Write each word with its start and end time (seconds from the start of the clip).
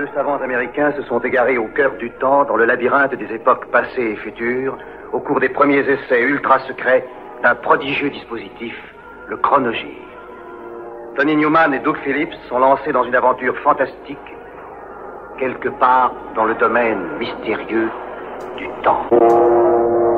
deux 0.00 0.08
savants 0.14 0.40
américains 0.40 0.92
se 0.96 1.02
sont 1.02 1.18
égarés 1.18 1.58
au 1.58 1.66
cœur 1.66 1.92
du 1.98 2.10
temps, 2.12 2.44
dans 2.44 2.56
le 2.56 2.64
labyrinthe 2.64 3.14
des 3.16 3.34
époques 3.34 3.66
passées 3.66 4.12
et 4.12 4.16
futures, 4.16 4.78
au 5.12 5.20
cours 5.20 5.40
des 5.40 5.50
premiers 5.50 5.80
essais 5.80 6.22
ultra 6.22 6.58
secrets 6.60 7.04
d'un 7.42 7.54
prodigieux 7.56 8.08
dispositif, 8.08 8.74
le 9.28 9.36
chronogir. 9.36 10.00
Tony 11.16 11.36
Newman 11.36 11.74
et 11.74 11.80
Doug 11.80 11.98
Phillips 11.98 12.32
sont 12.48 12.60
lancés 12.60 12.92
dans 12.92 13.04
une 13.04 13.14
aventure 13.14 13.54
fantastique, 13.58 14.18
quelque 15.38 15.68
part 15.68 16.14
dans 16.34 16.46
le 16.46 16.54
domaine 16.54 17.18
mystérieux 17.18 17.90
du 18.56 18.68
temps. 18.82 19.06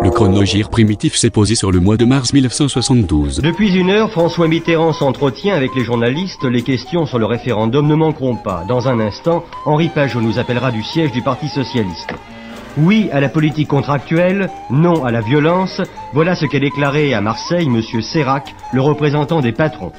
Le 0.02 0.10
chronogir 0.10 0.68
primitif 0.68 1.14
s'est 1.16 1.30
posé 1.30 1.54
sur 1.54 1.70
le 1.70 1.78
mois 1.78 1.96
de 1.96 2.04
mars 2.04 2.32
1972. 2.32 3.40
Depuis 3.40 3.72
une 3.76 3.90
heure, 3.90 4.10
François 4.10 4.48
Mitterrand 4.48 4.92
s'entretient 4.92 5.54
avec 5.54 5.76
les 5.76 5.84
journalistes. 5.84 6.44
Les 6.44 6.62
questions 6.62 7.06
sur 7.06 7.20
le 7.20 7.26
référendum 7.26 7.86
ne 7.86 7.94
manqueront 7.94 8.34
pas. 8.34 8.64
Dans 8.66 8.88
un 8.88 8.98
instant, 8.98 9.44
Henri 9.64 9.90
Pajot 9.90 10.20
nous 10.20 10.40
appellera 10.40 10.72
du 10.72 10.82
siège 10.82 11.12
du 11.12 11.22
Parti 11.22 11.48
Socialiste. 11.48 12.14
Oui 12.78 13.10
à 13.12 13.20
la 13.20 13.28
politique 13.28 13.68
contractuelle, 13.68 14.50
non 14.70 15.04
à 15.04 15.12
la 15.12 15.20
violence, 15.20 15.80
voilà 16.12 16.34
ce 16.34 16.46
qu'a 16.46 16.58
déclaré 16.58 17.14
à 17.14 17.20
Marseille 17.20 17.66
M. 17.66 17.80
Sérac, 18.02 18.54
le 18.72 18.80
représentant 18.80 19.40
des 19.40 19.52
patrons. 19.52 19.92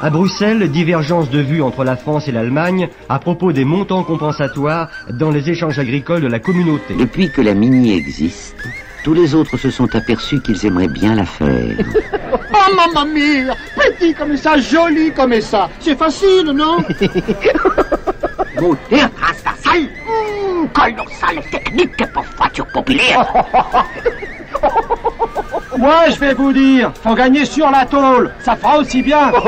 À 0.00 0.10
Bruxelles, 0.10 0.70
divergence 0.70 1.30
de 1.30 1.40
vues 1.40 1.62
entre 1.62 1.82
la 1.82 1.96
France 1.96 2.28
et 2.28 2.32
l'Allemagne 2.32 2.88
à 3.08 3.18
propos 3.18 3.52
des 3.52 3.64
montants 3.64 4.04
compensatoires 4.04 4.88
dans 5.10 5.30
les 5.30 5.50
échanges 5.50 5.78
agricoles 5.78 6.20
de 6.22 6.26
la 6.26 6.38
communauté. 6.38 6.94
Depuis 6.98 7.30
que 7.30 7.40
la 7.40 7.54
Mini 7.54 7.92
existe, 7.92 8.56
tous 9.06 9.14
les 9.14 9.34
autres 9.36 9.56
se 9.56 9.70
sont 9.70 9.94
aperçus 9.94 10.40
qu'ils 10.40 10.66
aimeraient 10.66 10.88
bien 10.88 11.14
la 11.14 11.24
faire. 11.24 11.48
oh 12.52 12.74
mamma 12.74 13.04
mia 13.04 13.54
Petit 13.76 14.12
comme 14.12 14.36
ça, 14.36 14.58
joli 14.58 15.12
comme 15.12 15.40
ça. 15.40 15.70
C'est 15.78 15.96
facile, 15.96 16.50
non? 16.52 16.78
Mutter 18.60 19.06
transversal 19.16 19.82
mmh, 19.82 20.66
Colossale 20.74 21.40
technique 21.52 22.04
pour 22.12 22.24
voiture 22.36 22.66
populaire. 22.66 23.32
Moi, 25.78 26.10
je 26.10 26.18
vais 26.18 26.34
vous 26.34 26.52
dire, 26.52 26.90
faut 27.00 27.14
gagner 27.14 27.44
sur 27.44 27.70
la 27.70 27.86
tôle, 27.86 28.32
ça 28.40 28.56
fera 28.56 28.78
aussi 28.78 29.02
bien. 29.02 29.30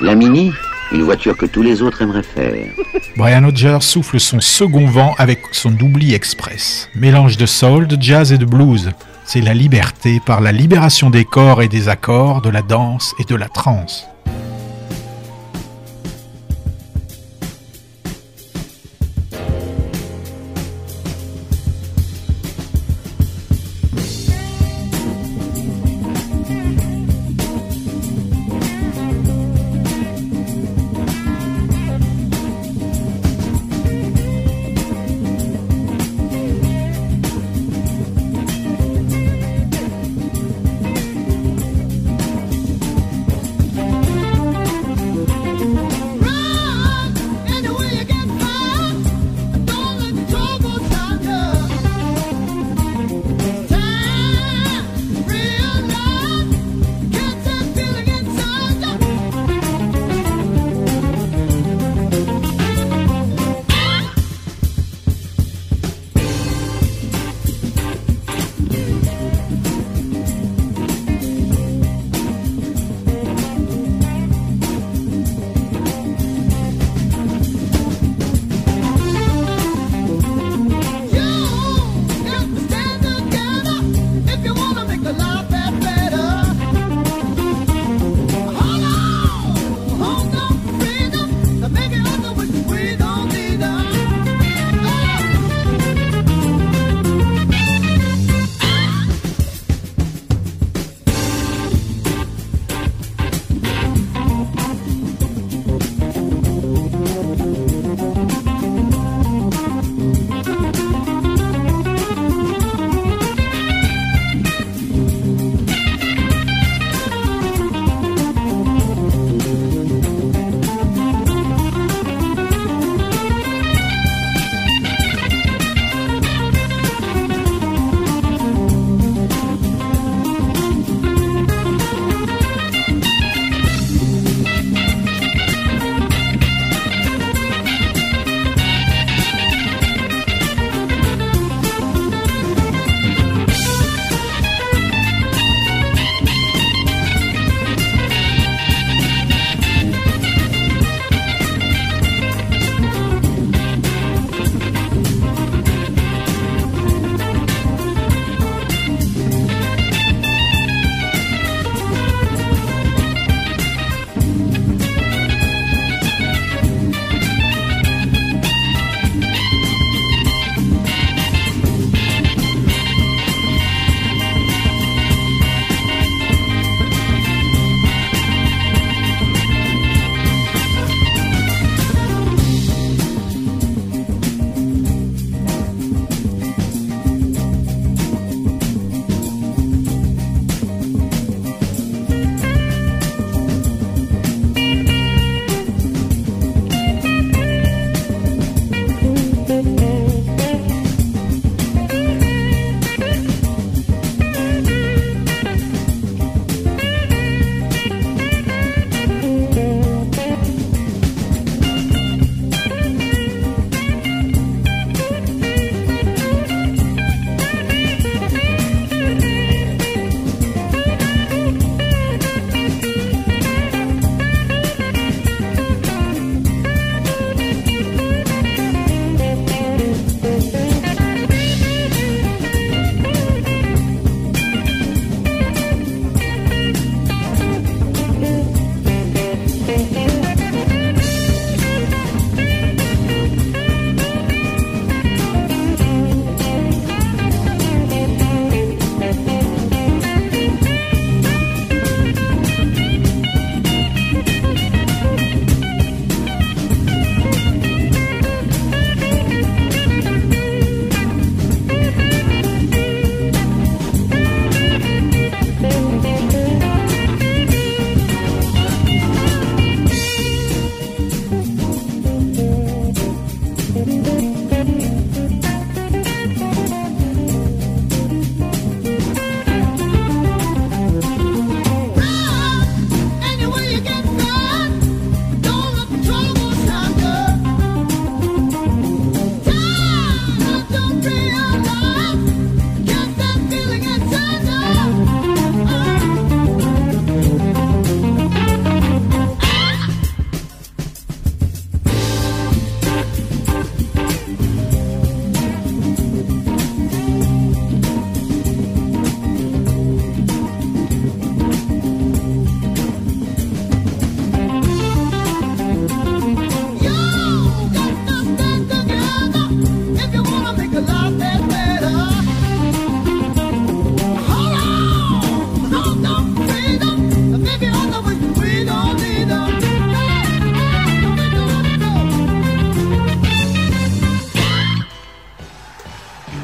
La 0.00 0.14
Mini, 0.14 0.52
une 0.92 1.02
voiture 1.02 1.36
que 1.36 1.46
tous 1.46 1.62
les 1.62 1.82
autres 1.82 2.02
aimeraient 2.02 2.22
faire. 2.22 2.54
Brian 3.16 3.44
Hodger 3.44 3.78
souffle 3.80 4.20
son 4.20 4.40
second 4.40 4.86
vent 4.86 5.14
avec 5.18 5.40
son 5.52 5.70
Doubli 5.70 6.14
Express. 6.14 6.88
Mélange 6.94 7.36
de 7.36 7.46
soul, 7.46 7.86
de 7.86 8.00
jazz 8.00 8.32
et 8.32 8.38
de 8.38 8.44
blues. 8.44 8.90
C'est 9.24 9.40
la 9.40 9.54
liberté 9.54 10.20
par 10.24 10.40
la 10.40 10.52
libération 10.52 11.10
des 11.10 11.24
corps 11.24 11.62
et 11.62 11.68
des 11.68 11.88
accords, 11.88 12.40
de 12.40 12.48
la 12.48 12.62
danse 12.62 13.14
et 13.18 13.24
de 13.24 13.34
la 13.34 13.48
trance. 13.48 14.06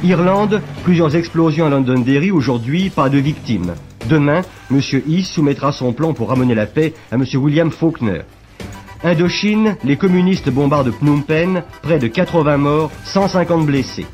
Irlande, 0.04 0.60
plusieurs 0.84 1.16
explosions 1.16 1.64
à 1.64 1.70
Londonderry, 1.70 2.30
aujourd'hui 2.30 2.90
pas 2.90 3.08
de 3.08 3.16
victimes. 3.16 3.74
Demain, 4.06 4.42
M. 4.70 4.80
East 5.08 5.32
soumettra 5.32 5.72
son 5.72 5.94
plan 5.94 6.12
pour 6.12 6.28
ramener 6.28 6.54
la 6.54 6.66
paix 6.66 6.92
à 7.10 7.14
M. 7.14 7.24
William 7.36 7.70
Faulkner. 7.70 8.20
Indochine, 9.02 9.76
les 9.82 9.96
communistes 9.96 10.50
bombardent 10.50 10.92
Phnom 10.92 11.22
Penh, 11.22 11.62
près 11.80 11.98
de 11.98 12.06
80 12.06 12.58
morts, 12.58 12.90
150 13.04 13.64
blessés. 13.64 14.06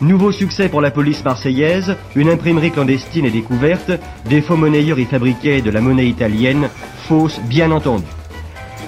Nouveau 0.00 0.30
succès 0.30 0.68
pour 0.68 0.80
la 0.80 0.92
police 0.92 1.24
marseillaise, 1.24 1.96
une 2.14 2.28
imprimerie 2.28 2.70
clandestine 2.70 3.26
est 3.26 3.30
découverte, 3.30 3.90
des 4.28 4.42
faux 4.42 4.56
monnayeurs 4.56 5.00
y 5.00 5.06
fabriquaient 5.06 5.60
de 5.60 5.70
la 5.70 5.80
monnaie 5.80 6.06
italienne, 6.06 6.68
fausse 7.08 7.40
bien 7.48 7.72
entendu. 7.72 8.04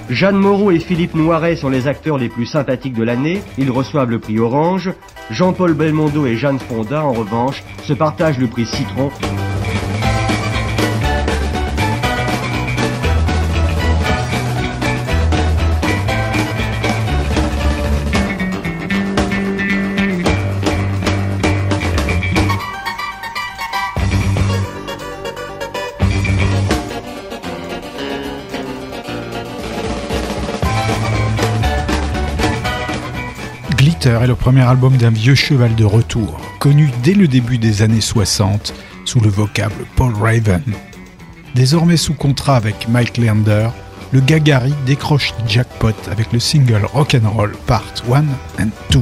Jeanne 0.09 0.37
Moreau 0.37 0.71
et 0.71 0.79
Philippe 0.79 1.15
Noiret 1.15 1.57
sont 1.57 1.69
les 1.69 1.87
acteurs 1.87 2.17
les 2.17 2.29
plus 2.29 2.45
sympathiques 2.45 2.95
de 2.95 3.03
l'année, 3.03 3.41
ils 3.57 3.69
reçoivent 3.71 4.09
le 4.09 4.19
prix 4.19 4.39
Orange. 4.39 4.91
Jean-Paul 5.29 5.73
Belmondo 5.73 6.25
et 6.25 6.35
Jeanne 6.35 6.59
Fonda, 6.59 7.03
en 7.03 7.13
revanche, 7.13 7.63
se 7.83 7.93
partagent 7.93 8.39
le 8.39 8.47
prix 8.47 8.65
Citron 8.65 9.11
est 34.05 34.27
le 34.27 34.35
premier 34.35 34.61
album 34.61 34.95
d'un 34.95 35.09
vieux 35.09 35.35
cheval 35.35 35.75
de 35.75 35.83
retour, 35.83 36.39
connu 36.59 36.89
dès 37.03 37.13
le 37.13 37.27
début 37.27 37.57
des 37.57 37.81
années 37.81 38.01
60 38.01 38.73
sous 39.05 39.19
le 39.19 39.29
vocable 39.29 39.85
Paul 39.95 40.13
Raven. 40.13 40.63
Désormais 41.55 41.97
sous 41.97 42.13
contrat 42.13 42.55
avec 42.55 42.87
Mike 42.87 43.17
Leander, 43.17 43.69
le 44.11 44.21
Gagari 44.21 44.73
décroche 44.85 45.33
jackpot 45.47 45.93
avec 46.09 46.31
le 46.31 46.39
single 46.39 46.85
Rock'n'Roll 46.93 47.51
Part 47.67 47.93
1 48.11 48.63
and 48.63 48.69
2. 48.91 49.01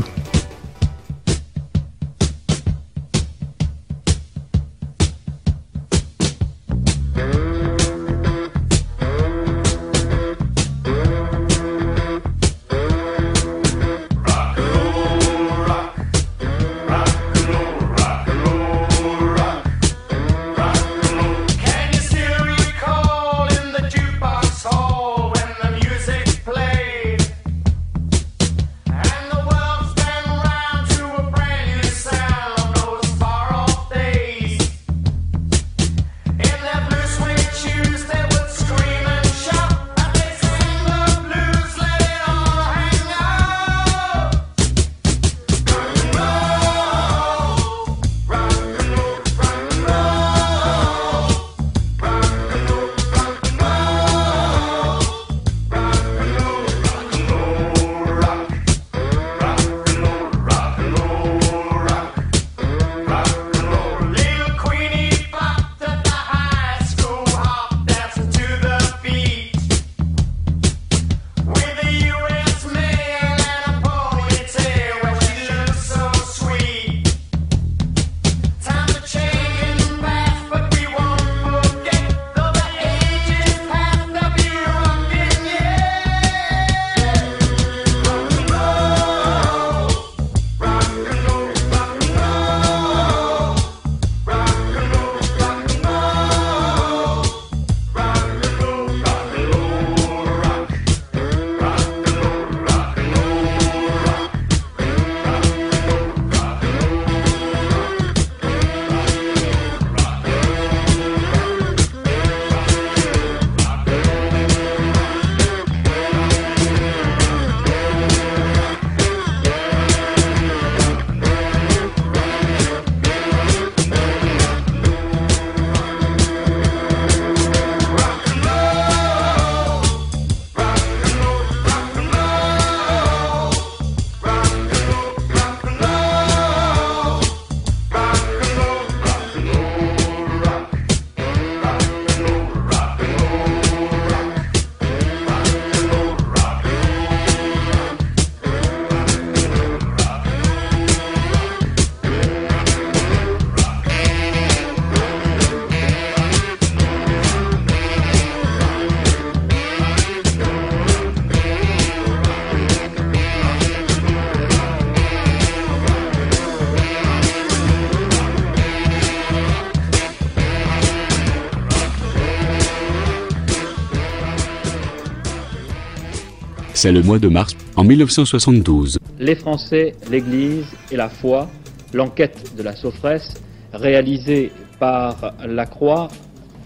C'est 176.78 176.92
le 176.92 177.02
mois 177.02 177.18
de 177.18 177.28
mars 177.28 177.58
en 177.76 177.84
1972. 177.84 179.00
Les 179.18 179.34
Français, 179.34 179.96
l'Église 180.12 180.68
et 180.92 180.96
la 180.96 181.10
foi, 181.10 181.50
l'enquête 181.92 182.56
de 182.56 182.62
la 182.62 182.76
Sophresse, 182.76 183.34
réalisée 183.74 184.52
par 184.80 185.34
la 185.44 185.66
Croix 185.66 186.08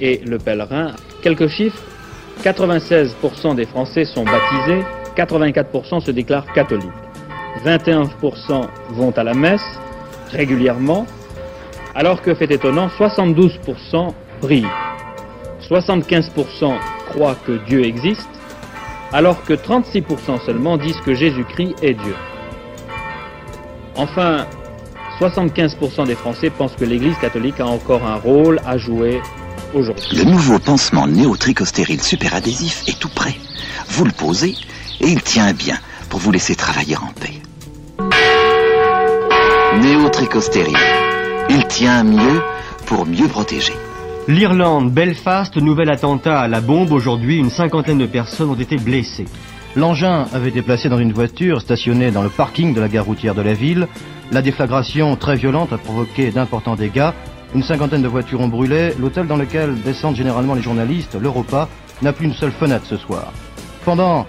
et 0.02 0.20
le 0.26 0.38
Pèlerin. 0.38 0.98
Quelques 1.22 1.48
chiffres 1.48 1.82
96% 2.44 3.56
des 3.56 3.66
Français 3.66 4.04
sont 4.04 4.26
baptisés, 4.26 4.84
84% 5.16 6.02
se 6.02 6.12
déclarent 6.12 6.52
catholiques. 6.52 6.90
21% 7.66 8.68
vont 8.90 9.12
à 9.12 9.24
la 9.24 9.34
messe 9.34 9.64
régulièrement, 10.30 11.08
alors 11.96 12.22
que 12.22 12.34
fait 12.34 12.52
étonnant, 12.52 12.90
72% 13.00 14.10
prient. 14.42 14.66
75% 15.70 16.74
croient 17.12 17.38
que 17.48 17.66
Dieu 17.66 17.86
existe, 17.86 18.28
alors 19.14 19.44
que 19.44 19.54
36% 19.54 20.46
seulement 20.46 20.78
disent 20.78 21.02
que 21.06 21.14
Jésus-Christ 21.14 21.76
est 21.82 21.94
Dieu. 21.94 22.16
Enfin, 23.96 24.46
75% 25.20 26.08
des 26.08 26.16
Français 26.16 26.50
pensent 26.50 26.76
que 26.76 26.86
l'Église 26.86 27.18
catholique 27.18 27.60
a 27.60 27.68
encore 27.68 28.06
un 28.06 28.16
rôle 28.16 28.60
à 28.66 28.78
jouer 28.78 29.22
aujourd'hui. 29.74 30.18
Le 30.18 30.24
nouveau 30.24 30.60
pansement 30.60 31.08
néotricostérile 31.08 32.02
superadhésif 32.02 32.84
est 32.88 32.98
tout 33.00 33.10
prêt. 33.10 33.36
Vous 33.90 34.06
le 34.06 34.12
posez 34.12 34.56
et 35.00 35.08
il 35.08 35.22
tient 35.22 35.54
bien 35.54 35.78
pour 36.10 36.20
vous 36.20 36.32
laisser 36.32 36.56
travailler 36.56 36.98
en 36.98 37.12
paix. 37.20 37.34
Néotricostérile. 39.82 40.78
Il 41.50 41.66
tient 41.68 42.04
mieux 42.04 42.42
pour 42.86 43.06
mieux 43.06 43.28
protéger. 43.28 43.74
L'Irlande, 44.28 44.92
Belfast, 44.92 45.58
nouvel 45.58 45.90
attentat 45.90 46.40
à 46.40 46.48
la 46.48 46.62
bombe. 46.62 46.92
Aujourd'hui, 46.92 47.38
une 47.38 47.50
cinquantaine 47.50 47.98
de 47.98 48.06
personnes 48.06 48.52
ont 48.52 48.56
été 48.56 48.78
blessées. 48.78 49.26
L'engin 49.76 50.28
avait 50.32 50.50
été 50.50 50.62
placé 50.62 50.90
dans 50.90 51.00
une 51.00 51.12
voiture 51.12 51.60
stationnée 51.60 52.12
dans 52.12 52.22
le 52.22 52.30
parking 52.30 52.76
de 52.76 52.80
la 52.80 52.88
gare 52.88 53.06
routière 53.06 53.34
de 53.34 53.42
la 53.42 53.54
ville. 53.54 53.88
La 54.32 54.44
déflagration 54.44 55.16
très 55.16 55.36
violente 55.36 55.74
a 55.74 55.80
provoqué 55.80 56.30
d'importants 56.30 56.76
dégâts. 56.76 57.10
Une 57.56 57.64
cinquantaine 57.64 58.04
de 58.04 58.08
voitures 58.08 58.42
ont 58.42 58.48
brûlé. 58.48 58.94
L'hôtel 59.00 59.26
dans 59.26 59.38
lequel 59.38 59.82
descendent 59.82 60.16
généralement 60.16 60.54
les 60.54 60.62
journalistes, 60.62 61.18
l'Europa, 61.20 61.68
n'a 62.04 62.14
plus 62.14 62.28
une 62.28 62.34
seule 62.34 62.52
fenêtre 62.52 62.86
ce 62.86 62.98
soir. 62.98 63.34
Pendant 63.86 64.28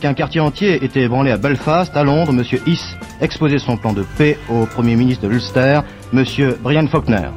qu'un 0.00 0.14
quartier 0.14 0.40
entier 0.40 0.82
était 0.82 1.02
ébranlé 1.02 1.30
à 1.30 1.36
Belfast, 1.36 1.94
à 1.94 2.02
Londres, 2.02 2.32
M. 2.32 2.42
Hiss 2.66 2.96
exposait 3.20 3.58
son 3.58 3.76
plan 3.76 3.92
de 3.92 4.04
paix 4.16 4.38
au 4.48 4.64
Premier 4.64 4.96
ministre 4.96 5.24
de 5.24 5.28
l'Ulster, 5.28 5.80
M. 6.14 6.24
Brian 6.62 6.86
Faulkner. 6.86 7.28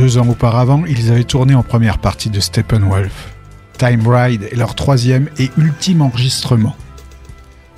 Deux 0.00 0.16
ans 0.16 0.28
auparavant, 0.30 0.86
ils 0.86 1.12
avaient 1.12 1.24
tourné 1.24 1.54
en 1.54 1.62
première 1.62 1.98
partie 1.98 2.30
de 2.30 2.40
Steppenwolf. 2.40 3.34
Time 3.76 4.08
Ride 4.08 4.48
est 4.50 4.56
leur 4.56 4.74
troisième 4.74 5.28
et 5.38 5.50
ultime 5.58 6.00
enregistrement. 6.00 6.74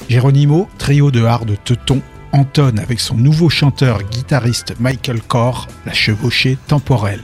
Geronimo, 0.09 0.69
trio 0.79 1.11
de 1.11 1.25
hard 1.25 1.57
teuton, 1.64 2.00
entonne 2.31 2.79
avec 2.79 3.00
son 3.00 3.17
nouveau 3.17 3.49
chanteur-guitariste 3.49 4.76
Michael 4.79 5.21
Corr 5.21 5.67
la 5.85 5.93
chevauchée 5.93 6.59
temporelle. 6.69 7.23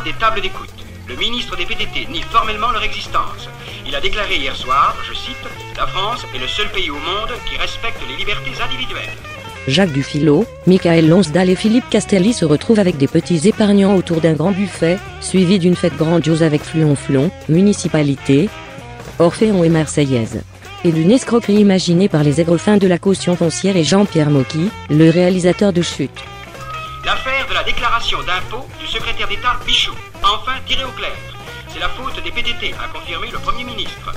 des 0.00 0.12
tables 0.14 0.40
d'écoute. 0.40 0.70
Le 1.06 1.16
ministre 1.16 1.56
des 1.56 1.66
PTT 1.66 2.08
nie 2.10 2.22
formellement 2.22 2.70
leur 2.70 2.82
existence. 2.82 3.48
Il 3.86 3.94
a 3.94 4.00
déclaré 4.00 4.36
hier 4.36 4.56
soir, 4.56 4.96
je 5.06 5.12
cite, 5.12 5.36
La 5.76 5.86
France 5.86 6.24
est 6.34 6.38
le 6.38 6.48
seul 6.48 6.70
pays 6.70 6.90
au 6.90 6.94
monde 6.94 7.32
qui 7.48 7.56
respecte 7.56 8.00
les 8.08 8.16
libertés 8.16 8.52
individuelles. 8.62 9.16
Jacques 9.68 9.92
Dufilo, 9.92 10.46
Michael 10.66 11.08
Lonsdal 11.08 11.50
et 11.50 11.54
Philippe 11.54 11.88
Castelli 11.90 12.32
se 12.32 12.44
retrouvent 12.44 12.78
avec 12.78 12.96
des 12.96 13.06
petits 13.06 13.46
épargnants 13.46 13.94
autour 13.94 14.20
d'un 14.20 14.32
grand 14.32 14.52
buffet, 14.52 14.98
suivi 15.20 15.58
d'une 15.58 15.76
fête 15.76 15.96
grandiose 15.96 16.42
avec 16.42 16.62
Flonflon, 16.62 17.30
municipalité, 17.48 18.48
Orphéon 19.18 19.62
et 19.62 19.68
Marseillaise. 19.68 20.42
Et 20.84 20.90
d'une 20.90 21.12
escroquerie 21.12 21.60
imaginée 21.60 22.08
par 22.08 22.24
les 22.24 22.40
aigrefins 22.40 22.78
de 22.78 22.88
la 22.88 22.98
caution 22.98 23.36
foncière 23.36 23.76
et 23.76 23.84
Jean-Pierre 23.84 24.30
Mocky, 24.30 24.68
le 24.90 25.10
réalisateur 25.10 25.72
de 25.72 25.82
Chute. 25.82 26.10
De 27.52 27.56
la 27.58 27.64
déclaration 27.64 28.22
d'impôt 28.22 28.66
du 28.80 28.86
secrétaire 28.86 29.28
d'État 29.28 29.58
Bichou, 29.66 29.92
enfin 30.22 30.54
tirée 30.66 30.86
au 30.86 30.92
clair. 30.92 31.12
C'est 31.68 31.80
la 31.80 31.90
faute 31.90 32.18
des 32.22 32.30
PTT, 32.30 32.72
a 32.82 32.88
confirmé 32.88 33.30
le 33.30 33.38
Premier 33.40 33.64
ministre. 33.64 34.10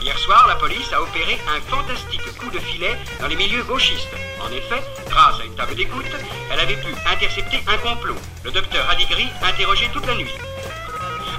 Hier 0.00 0.18
soir, 0.18 0.48
la 0.48 0.56
police 0.56 0.92
a 0.92 1.00
opéré 1.00 1.38
un 1.46 1.60
fantastique 1.70 2.36
coup 2.38 2.50
de 2.50 2.58
filet 2.58 2.98
dans 3.20 3.28
les 3.28 3.36
milieux 3.36 3.62
gauchistes. 3.62 4.08
En 4.40 4.50
effet, 4.50 4.82
grâce 5.08 5.38
à 5.38 5.44
une 5.44 5.54
table 5.54 5.76
d'écoute, 5.76 6.10
elle 6.50 6.58
avait 6.58 6.82
pu 6.82 6.88
intercepter 7.06 7.62
un 7.68 7.78
complot. 7.78 8.16
Le 8.42 8.50
docteur 8.50 8.90
Adigri 8.90 9.28
interrogé 9.40 9.88
toute 9.92 10.06
la 10.08 10.16
nuit. 10.16 10.34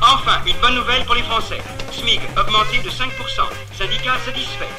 Enfin, 0.02 0.39
une 0.48 0.58
bonne 0.62 0.76
nouvelle 0.76 1.04
pour 1.04 1.16
les 1.16 1.24
Français. 1.24 1.62
SMIG 1.92 2.22
augmenté 2.39 2.78
de 2.78 2.89
5%. 2.89 3.10
Syndicat 3.78 4.20
satisfait. 4.26 4.70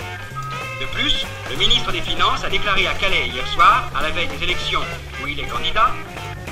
De 0.80 0.86
plus, 0.86 1.24
le 1.50 1.56
ministre 1.56 1.92
des 1.92 2.00
Finances 2.00 2.42
a 2.42 2.50
déclaré 2.50 2.86
à 2.86 2.94
Calais 2.94 3.28
hier 3.28 3.46
soir, 3.48 3.88
à 3.94 4.02
la 4.02 4.10
veille 4.10 4.26
des 4.26 4.42
élections 4.42 4.82
où 5.22 5.26
il 5.28 5.38
est 5.38 5.46
candidat, 5.46 5.92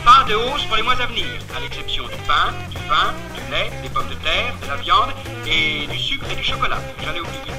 pas 0.04 0.24
de 0.28 0.34
hausse 0.34 0.64
pour 0.66 0.76
les 0.76 0.82
mois 0.82 1.00
à 1.00 1.06
venir, 1.06 1.26
à 1.56 1.60
l'exception 1.60 2.04
du 2.04 2.16
pain, 2.26 2.52
du 2.70 2.76
vin, 2.88 3.12
du 3.34 3.50
lait, 3.50 3.70
des 3.82 3.88
pommes 3.88 4.08
de 4.08 4.14
terre, 4.14 4.54
de 4.62 4.68
la 4.68 4.76
viande 4.76 5.10
et 5.46 5.86
du 5.86 5.98
sucre 5.98 6.26
et 6.30 6.36
du 6.36 6.44
chocolat. 6.44 6.78
Ai 7.02 7.20
oublié. 7.20 7.52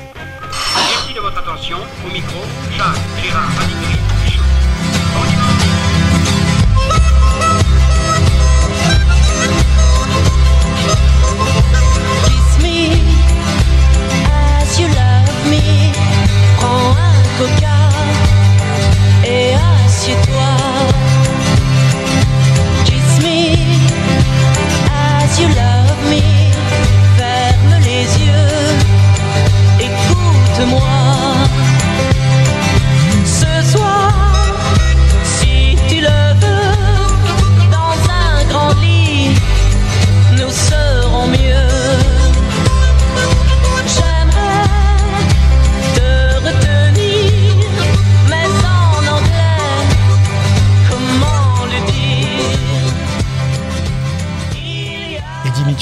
Merci 0.75 1.13
de 1.13 1.19
votre 1.19 1.37
attention. 1.37 1.77
Au 2.05 2.11
micro, 2.11 2.39
Jacques 2.77 3.21
Gérard 3.21 3.49
Adigri, 3.61 4.12
et 19.25 19.53
assieds-toi. 19.55 20.57
Kiss 22.85 23.23
me 23.23 23.55
as 24.91 25.39
you 25.39 25.47
love 25.49 25.72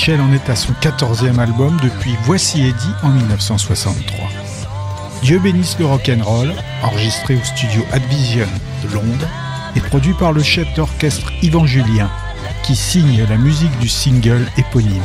Mitchell 0.01 0.21
en 0.21 0.33
est 0.33 0.49
à 0.49 0.55
son 0.55 0.73
14e 0.81 1.37
album 1.37 1.77
depuis 1.83 2.15
Voici 2.23 2.61
Eddie 2.61 2.95
en 3.03 3.09
1963. 3.09 4.29
Dieu 5.21 5.37
bénisse 5.37 5.77
le 5.77 5.85
rock'n'roll, 5.85 6.51
enregistré 6.81 7.35
au 7.35 7.43
studio 7.43 7.83
Advision 7.91 8.47
de 8.83 8.95
Londres 8.95 9.27
et 9.75 9.79
produit 9.79 10.15
par 10.15 10.33
le 10.33 10.41
chef 10.41 10.73
d'orchestre 10.73 11.31
Yvan 11.43 11.67
Julien, 11.67 12.09
qui 12.63 12.75
signe 12.75 13.27
la 13.29 13.37
musique 13.37 13.77
du 13.77 13.87
single 13.87 14.47
éponyme. 14.57 15.03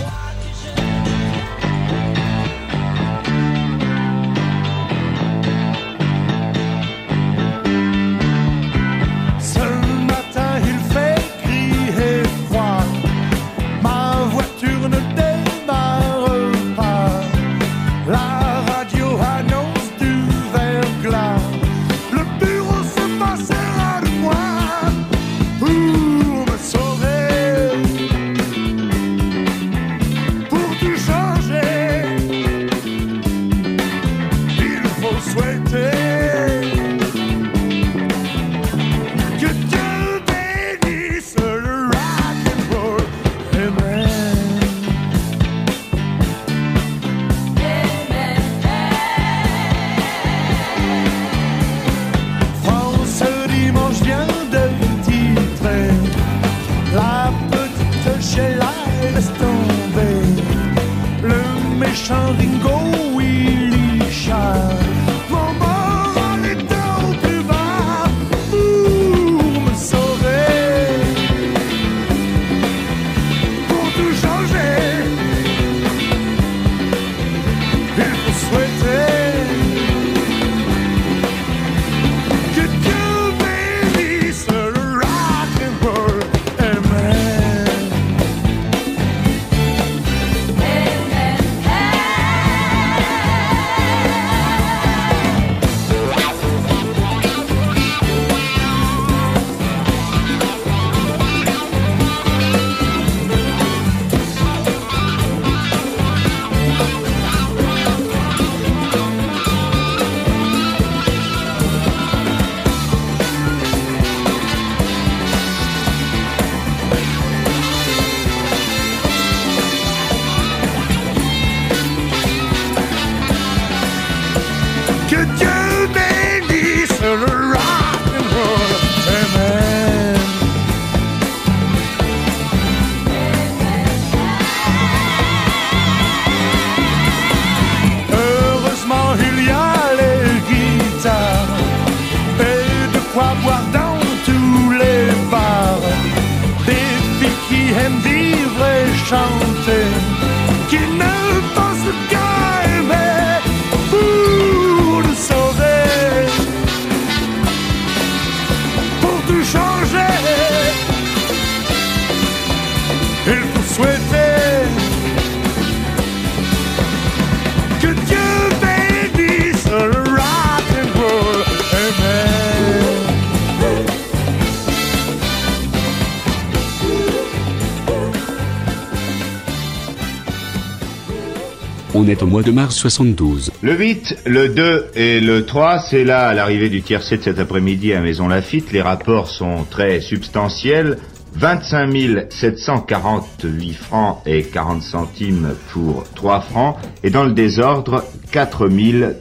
Mois 182.37 182.43
de 182.43 182.51
mars 182.51 182.77
72. 182.77 183.51
Le 183.63 183.75
8, 183.75 184.25
le 184.27 184.51
2 184.51 184.89
et 184.95 185.21
le 185.21 185.47
3, 185.47 185.79
c'est 185.79 186.05
là, 186.05 186.35
l'arrivée 186.35 186.69
du 186.69 186.83
tiercé 186.83 187.17
de 187.17 187.23
cet 187.23 187.39
après-midi 187.39 187.95
à 187.95 188.03
Maison 188.03 188.29
Lafitte. 188.29 188.73
Les 188.73 188.83
rapports 188.83 189.31
sont 189.31 189.65
très 189.71 190.03
substantiels. 190.03 190.99
25 191.33 192.27
748 192.29 193.73
francs 193.73 194.19
et 194.27 194.43
40 194.43 194.83
centimes 194.83 195.55
pour 195.73 196.05
3 196.15 196.43
francs. 196.43 196.77
Et 197.03 197.09
dans 197.09 197.25
le 197.25 197.33
désordre, 197.33 198.05
4 198.33 198.69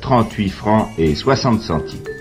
038 0.01 0.49
francs 0.49 0.89
et 0.97 1.15
60 1.15 1.61
centimes. 1.61 2.14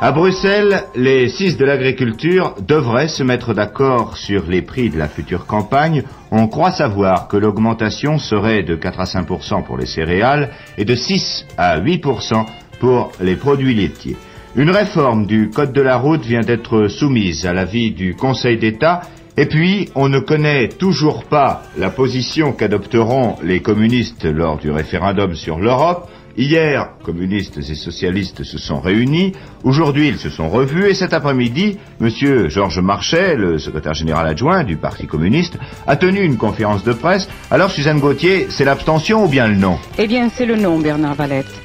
À 0.00 0.12
Bruxelles, 0.12 0.84
les 0.94 1.28
six 1.28 1.56
de 1.56 1.64
l'agriculture 1.64 2.54
devraient 2.60 3.08
se 3.08 3.24
mettre 3.24 3.52
d'accord 3.52 4.16
sur 4.16 4.44
les 4.46 4.62
prix 4.62 4.90
de 4.90 4.98
la 4.98 5.08
future 5.08 5.44
campagne. 5.44 6.04
On 6.30 6.46
croit 6.46 6.70
savoir 6.70 7.26
que 7.26 7.36
l'augmentation 7.36 8.16
serait 8.18 8.62
de 8.62 8.76
4 8.76 9.00
à 9.00 9.04
5% 9.04 9.64
pour 9.64 9.76
les 9.76 9.86
céréales 9.86 10.50
et 10.76 10.84
de 10.84 10.94
6 10.94 11.46
à 11.56 11.80
8% 11.80 12.46
pour 12.78 13.10
les 13.20 13.34
produits 13.34 13.74
laitiers. 13.74 14.16
Une 14.54 14.70
réforme 14.70 15.26
du 15.26 15.50
Code 15.50 15.72
de 15.72 15.82
la 15.82 15.96
route 15.96 16.24
vient 16.24 16.42
d'être 16.42 16.86
soumise 16.86 17.44
à 17.44 17.52
l'avis 17.52 17.90
du 17.90 18.14
Conseil 18.14 18.56
d'État 18.56 19.02
et 19.40 19.46
puis, 19.46 19.88
on 19.94 20.08
ne 20.08 20.18
connaît 20.18 20.66
toujours 20.66 21.22
pas 21.22 21.62
la 21.76 21.90
position 21.90 22.50
qu'adopteront 22.50 23.36
les 23.40 23.60
communistes 23.60 24.24
lors 24.24 24.58
du 24.58 24.68
référendum 24.68 25.36
sur 25.36 25.60
l'Europe. 25.60 26.10
Hier, 26.40 26.90
communistes 27.02 27.58
et 27.58 27.74
socialistes 27.74 28.44
se 28.44 28.58
sont 28.58 28.78
réunis. 28.78 29.32
Aujourd'hui, 29.64 30.06
ils 30.06 30.18
se 30.18 30.30
sont 30.30 30.48
revus. 30.48 30.88
Et 30.88 30.94
cet 30.94 31.12
après-midi, 31.12 31.78
Monsieur 31.98 32.48
Georges 32.48 32.78
Marchais, 32.78 33.34
le 33.34 33.58
secrétaire 33.58 33.94
général 33.94 34.24
adjoint 34.28 34.62
du 34.62 34.76
Parti 34.76 35.08
communiste, 35.08 35.58
a 35.88 35.96
tenu 35.96 36.22
une 36.22 36.36
conférence 36.36 36.84
de 36.84 36.92
presse. 36.92 37.28
Alors, 37.50 37.72
Suzanne 37.72 37.98
Gauthier, 37.98 38.46
c'est 38.50 38.64
l'abstention 38.64 39.24
ou 39.24 39.28
bien 39.28 39.48
le 39.48 39.56
non? 39.56 39.80
Eh 39.98 40.06
bien, 40.06 40.30
c'est 40.32 40.46
le 40.46 40.54
nom, 40.54 40.78
Bernard 40.78 41.16
Valette. 41.16 41.60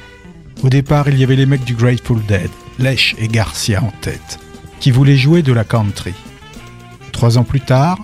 Au 0.64 0.68
départ, 0.68 1.08
il 1.08 1.20
y 1.20 1.22
avait 1.22 1.36
les 1.36 1.46
mecs 1.46 1.64
du 1.64 1.74
Grateful 1.74 2.20
Dead, 2.26 2.50
Lesh 2.80 3.14
et 3.20 3.28
Garcia 3.28 3.80
en 3.80 3.92
tête, 4.00 4.40
qui 4.80 4.90
voulaient 4.90 5.16
jouer 5.16 5.42
de 5.42 5.52
la 5.52 5.62
country. 5.62 6.14
Trois 7.12 7.38
ans 7.38 7.44
plus 7.44 7.60
tard, 7.60 7.98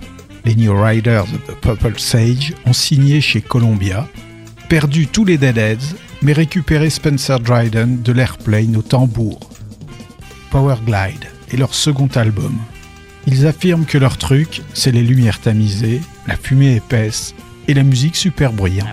les 0.45 0.55
New 0.55 0.73
Riders 0.73 1.25
of 1.25 1.47
the 1.49 1.61
Purple 1.61 1.99
Sage 1.99 2.55
ont 2.65 2.73
signé 2.73 3.21
chez 3.21 3.41
Columbia, 3.41 4.07
perdu 4.69 5.09
tous 5.09 5.25
les 5.25 5.37
Deadheads, 5.37 5.97
mais 6.23 6.33
récupéré 6.33 6.91
Spencer 6.91 7.41
Dryden 7.41 8.03
de 8.03 8.13
l'Airplane 8.13 8.77
au 8.77 8.83
tambour. 8.83 9.51
Powerglide 10.51 11.27
est 11.53 11.57
leur 11.57 11.75
second 11.75 12.09
album. 12.15 12.57
Ils 13.27 13.47
affirment 13.47 13.87
que 13.87 13.99
leur 13.99 14.17
truc, 14.19 14.63
c'est 14.75 14.93
les 14.93 15.03
lumières 15.03 15.41
tamisées, 15.41 16.01
la 16.27 16.37
fumée 16.37 16.77
épaisse 16.77 17.35
et 17.69 17.75
la 17.75 17.83
musique 17.83 18.17
super 18.17 18.53
bruyante. 18.53 18.89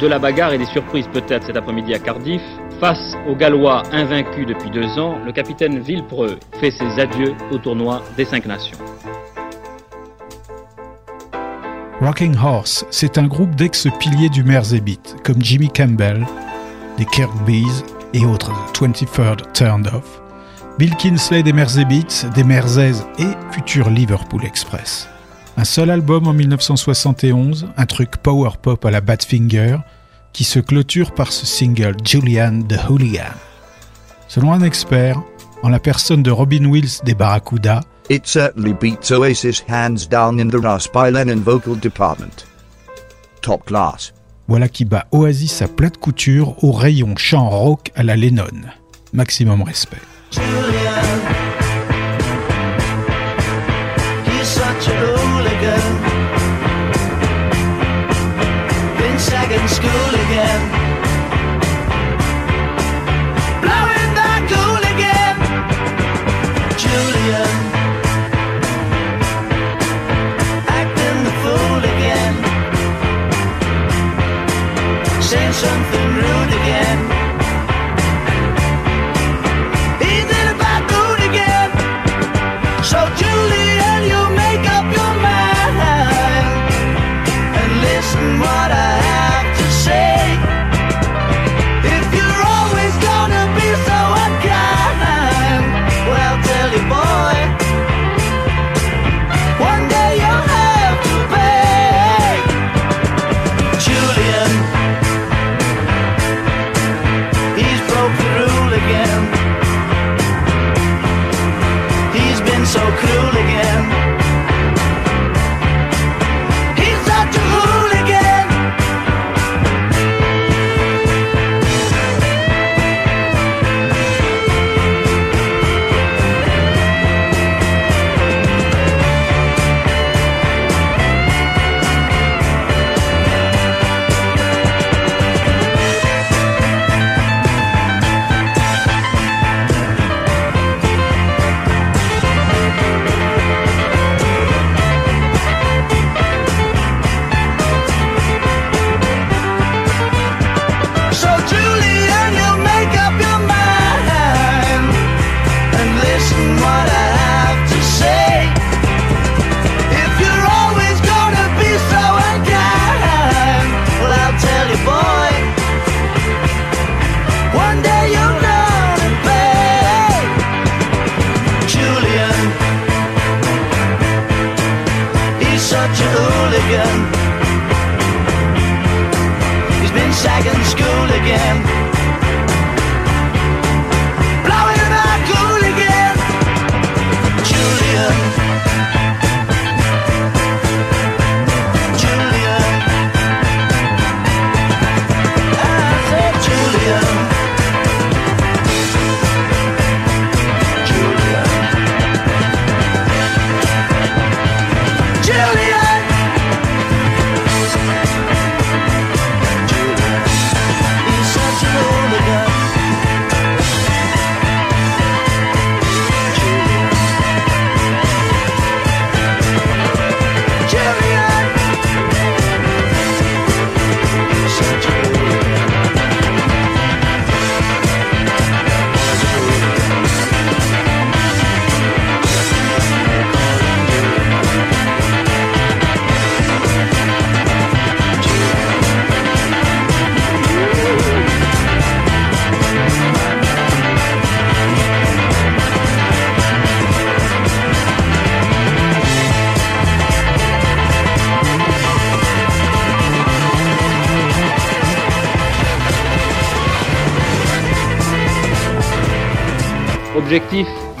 De 0.00 0.06
la 0.06 0.18
bagarre 0.18 0.52
et 0.52 0.58
des 0.58 0.66
surprises 0.66 1.08
peut-être 1.12 1.44
cet 1.44 1.56
après-midi 1.56 1.94
à 1.94 1.98
Cardiff. 1.98 2.42
Face 2.80 3.14
aux 3.28 3.36
Gallois 3.36 3.82
invaincus 3.92 4.46
depuis 4.46 4.70
deux 4.70 4.98
ans, 4.98 5.18
le 5.24 5.32
capitaine 5.32 5.78
Villepreux 5.78 6.38
fait 6.58 6.70
ses 6.70 6.98
adieux 6.98 7.34
au 7.52 7.58
tournoi 7.58 8.02
des 8.16 8.24
cinq 8.24 8.46
nations. 8.46 8.78
Rocking 12.00 12.34
Horse, 12.42 12.86
c'est 12.90 13.18
un 13.18 13.26
groupe 13.26 13.54
d'ex-piliers 13.54 14.30
du 14.30 14.42
Merseybeat, 14.42 15.16
comme 15.22 15.42
Jimmy 15.42 15.68
Campbell, 15.68 16.26
des 16.96 17.04
Kirkbees 17.04 17.84
et 18.14 18.24
autres 18.24 18.52
23rd 18.72 19.52
Turned 19.52 19.86
Off, 19.88 20.22
Bill 20.78 20.94
Kinsley 20.96 21.42
des 21.42 21.52
Merseybeats, 21.52 22.30
des 22.34 22.44
Merseys 22.44 23.04
et 23.18 23.52
futur 23.52 23.90
Liverpool 23.90 24.46
Express. 24.46 25.10
Un 25.56 25.64
seul 25.64 25.90
album 25.90 26.26
en 26.26 26.32
1971, 26.32 27.68
un 27.76 27.86
truc 27.86 28.16
power 28.16 28.50
pop 28.60 28.84
à 28.84 28.90
la 28.90 29.00
Badfinger, 29.00 29.78
qui 30.32 30.44
se 30.44 30.58
clôture 30.58 31.12
par 31.12 31.32
ce 31.32 31.44
single 31.46 31.96
Julian 32.04 32.62
the 32.62 32.78
Hooligan. 32.88 33.34
Selon 34.28 34.52
un 34.52 34.62
expert, 34.62 35.20
en 35.62 35.68
la 35.68 35.78
personne 35.78 36.22
de 36.22 36.30
Robin 36.30 36.64
Wills 36.70 37.02
des 37.04 37.14
Barracuda, 37.14 37.80
It 38.08 38.26
certainly 38.26 38.72
beats 38.72 39.12
Oasis 39.12 39.62
hands 39.68 40.08
down 40.10 40.40
in 40.40 40.48
the 40.48 40.60
Rasp 40.60 40.96
Lennon 40.96 41.40
vocal 41.44 41.78
department. 41.78 42.46
Top 43.40 43.64
class. 43.66 44.12
voilà 44.48 44.68
qui 44.68 44.84
bat 44.84 45.06
Oasis 45.12 45.62
à 45.62 45.68
plate 45.68 45.96
couture 45.98 46.64
au 46.64 46.72
rayon 46.72 47.14
chant 47.16 47.48
rock 47.48 47.92
à 47.94 48.02
la 48.02 48.16
Lennon. 48.16 48.66
Maximum 49.12 49.62
respect. 49.62 50.02
Again. 60.40 60.79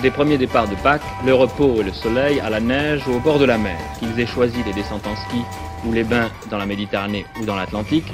Des 0.02 0.10
premiers 0.10 0.38
départs 0.38 0.68
de 0.68 0.74
Pâques, 0.76 1.02
le 1.26 1.34
repos 1.34 1.80
et 1.80 1.84
le 1.84 1.92
soleil 1.92 2.40
à 2.40 2.48
la 2.48 2.60
neige 2.60 3.02
ou 3.06 3.12
au 3.12 3.20
bord 3.20 3.38
de 3.38 3.44
la 3.44 3.58
mer, 3.58 3.78
qu'ils 3.98 4.18
aient 4.18 4.26
choisi 4.26 4.56
les 4.64 4.72
descentes 4.72 5.06
en 5.06 5.16
ski 5.16 5.42
ou 5.84 5.92
les 5.92 6.04
bains 6.04 6.30
dans 6.50 6.58
la 6.58 6.66
Méditerranée 6.66 7.26
ou 7.40 7.44
dans 7.44 7.56
l'Atlantique. 7.56 8.10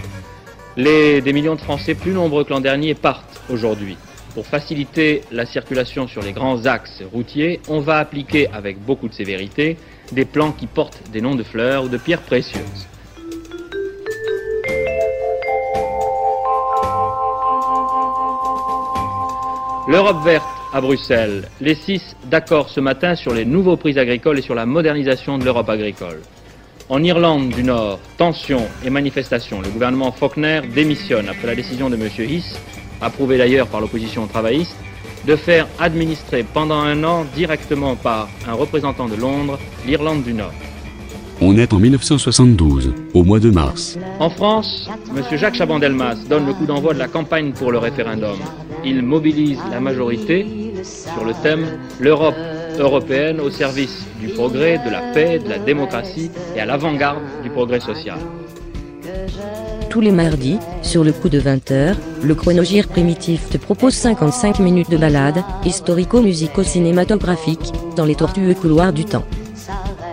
Les, 0.77 1.20
des 1.20 1.33
millions 1.33 1.55
de 1.55 1.61
Français 1.61 1.94
plus 1.94 2.12
nombreux 2.12 2.44
que 2.44 2.51
l'an 2.51 2.61
dernier 2.61 2.94
partent 2.94 3.40
aujourd'hui. 3.49 3.96
Pour 4.35 4.46
faciliter 4.46 5.22
la 5.31 5.46
circulation 5.46 6.09
sur 6.09 6.22
les 6.22 6.33
grands 6.33 6.66
axes 6.66 7.03
routiers, 7.12 7.61
on 7.68 7.81
va 7.81 7.99
appliquer 7.99 8.49
avec 8.53 8.79
beaucoup 8.85 9.09
de 9.09 9.14
sévérité 9.14 9.77
des 10.12 10.25
plans 10.25 10.53
qui 10.53 10.66
portent 10.66 11.01
des 11.11 11.20
noms 11.20 11.35
de 11.35 11.42
fleurs 11.42 11.85
ou 11.85 11.88
de 11.88 11.96
pierres 11.96 12.22
précieuses. 12.22 12.87
L'Europe 19.88 20.25
verte 20.25 20.56
à 20.72 20.81
Bruxelles. 20.81 21.48
Les 21.61 21.74
six 21.74 22.16
d'accord 22.31 22.68
ce 22.68 22.81
matin 22.81 23.14
sur 23.14 23.35
les 23.35 23.44
nouveaux 23.44 23.76
prix 23.76 23.98
agricoles 23.98 24.38
et 24.38 24.42
sur 24.42 24.55
la 24.55 24.66
modernisation 24.66 25.38
de 25.38 25.44
l'Europe 25.44 25.68
agricole. 25.68 26.20
En 26.88 27.02
Irlande 27.02 27.48
du 27.48 27.64
Nord, 27.64 27.98
tension 28.16 28.62
et 28.85 28.90
manifestations. 28.90 29.61
Le 29.61 29.70
gouvernement 29.70 30.12
Faulkner 30.12 30.61
démissionne 30.74 31.29
après 31.29 31.48
la 31.48 31.57
décision 31.57 31.90
de 31.90 31.96
M. 31.96 32.09
Hiss, 32.18 32.61
approuvée 33.00 33.38
d'ailleurs 33.38 33.66
par 33.66 33.81
l'opposition 33.81 34.26
travailliste, 34.26 34.76
de 35.26 35.35
faire 35.35 35.66
administrer 35.81 36.44
pendant 36.44 36.79
un 36.81 37.02
an 37.02 37.26
directement 37.35 37.96
par 37.96 38.29
un 38.48 38.55
représentant 38.55 39.09
de 39.09 39.16
Londres 39.16 39.59
l'Irlande 39.85 40.22
du 40.22 40.33
Nord. 40.33 40.52
On 41.40 41.59
est 41.59 41.74
en 41.74 41.79
1972, 41.79 42.94
au 43.12 43.22
mois 43.22 43.40
de 43.40 43.50
mars. 43.50 43.98
En 44.20 44.31
France, 44.31 44.88
M. 45.14 45.22
Jacques 45.37 45.57
Chaban-Delmas 45.57 46.26
donne 46.31 46.46
le 46.46 46.55
coup 46.55 46.64
d'envoi 46.64 46.94
de 46.94 46.98
la 46.98 47.09
campagne 47.09 47.52
pour 47.52 47.72
le 47.72 47.79
référendum. 47.79 48.38
Il 48.88 49.03
mobilise 49.03 49.59
la 49.72 49.81
majorité 49.81 50.46
sur 50.85 51.25
le 51.25 51.33
thème 51.42 51.66
L'Europe 51.99 52.37
européenne 52.79 53.40
au 53.40 53.51
service 53.51 54.07
du 54.20 54.29
progrès, 54.29 54.79
de 54.79 54.90
la 54.90 55.01
paix, 55.12 55.40
de 55.40 55.49
la 55.49 55.59
démocratie 55.59 56.31
et 56.55 56.61
à 56.61 56.66
l'avant-garde 56.66 57.18
du 57.42 57.51
progrès 57.51 57.81
social. 57.81 58.18
Tous 59.90 60.01
les 60.01 60.12
mardis, 60.12 60.59
sur 60.83 61.03
le 61.03 61.11
coup 61.11 61.29
de 61.29 61.40
20h, 61.40 61.96
le 62.22 62.35
chronogire 62.37 62.87
primitif 62.87 63.51
te 63.51 63.57
propose 63.57 63.94
55 63.94 64.61
minutes 64.61 64.90
de 64.90 64.99
balade, 64.99 65.42
historico-musico-cinématographique, 65.64 67.72
dans 67.96 68.05
les 68.05 68.14
tortueux 68.14 68.55
couloirs 68.55 68.92
du 68.92 69.05
temps. 69.05 69.25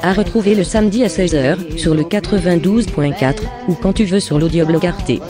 À 0.02 0.14
retrouver 0.14 0.56
le 0.56 0.64
samedi 0.64 1.04
à 1.04 1.08
16h, 1.08 1.78
sur 1.78 1.94
le 1.94 2.02
92.4, 2.02 3.36
ou 3.68 3.76
quand 3.76 3.94
tu 3.94 4.06
veux 4.06 4.20
sur 4.20 4.40
l'audioblog 4.40 4.84
Arte. 4.84 5.22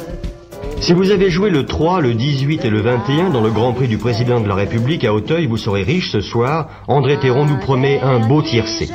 Si 0.83 0.91
vous 0.91 1.11
avez 1.11 1.29
joué 1.29 1.49
le 1.49 1.65
3, 1.65 2.01
le 2.01 2.13
18 2.13 2.65
et 2.65 2.69
le 2.69 2.81
21 2.81 3.29
dans 3.29 3.39
le 3.39 3.51
Grand 3.51 3.71
Prix 3.71 3.87
du 3.87 3.97
Président 3.97 4.41
de 4.41 4.49
la 4.49 4.55
République 4.55 5.05
à 5.05 5.13
Auteuil, 5.13 5.47
vous 5.47 5.55
serez 5.55 5.81
riche 5.81 6.11
ce 6.11 6.19
soir. 6.19 6.67
André 6.89 7.17
Théron 7.17 7.45
nous 7.45 7.55
promet 7.55 8.01
un 8.01 8.19
beau 8.19 8.41
tiercé. 8.41 8.89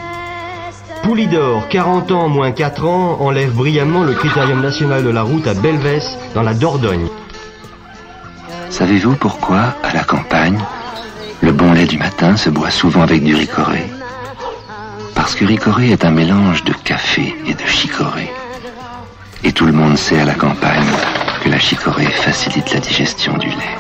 Poulidor, 1.03 1.67
40 1.69 2.11
ans 2.11 2.29
moins 2.29 2.53
4 2.53 2.85
ans, 2.85 3.17
enlève 3.21 3.55
brillamment 3.55 4.05
le 4.05 4.13
critérium 4.13 4.61
national 4.61 5.03
de 5.03 5.09
la 5.09 5.23
route 5.23 5.47
à 5.47 5.55
Belvès, 5.55 6.19
dans 6.35 6.43
la 6.43 6.53
Dordogne. 6.53 7.07
Savez-vous 8.69 9.17
pourquoi, 9.17 9.75
à 9.83 9.95
la 9.95 10.05
campagne, 10.05 10.59
le 11.41 11.53
bon 11.53 11.73
lait 11.73 11.87
du 11.87 11.97
matin 11.97 12.37
se 12.37 12.51
boit 12.51 12.71
souvent 12.71 13.01
avec 13.01 13.25
du 13.25 13.35
ricoré? 13.35 13.87
Parce 15.15 15.35
que 15.35 15.47
ricoré 15.47 15.93
est 15.93 16.05
un 16.05 16.11
mélange 16.11 16.65
de 16.65 16.75
café 16.85 17.35
et 17.47 17.55
de 17.55 17.67
chicorée. 17.67 18.31
Et 19.43 19.53
tout 19.53 19.65
le 19.65 19.73
monde 19.73 19.97
sait 19.97 20.21
à 20.21 20.27
la 20.27 20.35
campagne 20.35 20.85
la 21.49 21.59
chicorée 21.59 22.05
facilite 22.05 22.73
la 22.75 22.81
digestion 22.81 23.37
du 23.39 23.49
lait. 23.49 23.77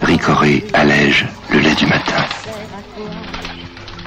Ricoré 0.00 0.64
allège 0.72 1.26
le 1.50 1.60
lait 1.60 1.74
du 1.74 1.86
matin. 1.86 2.24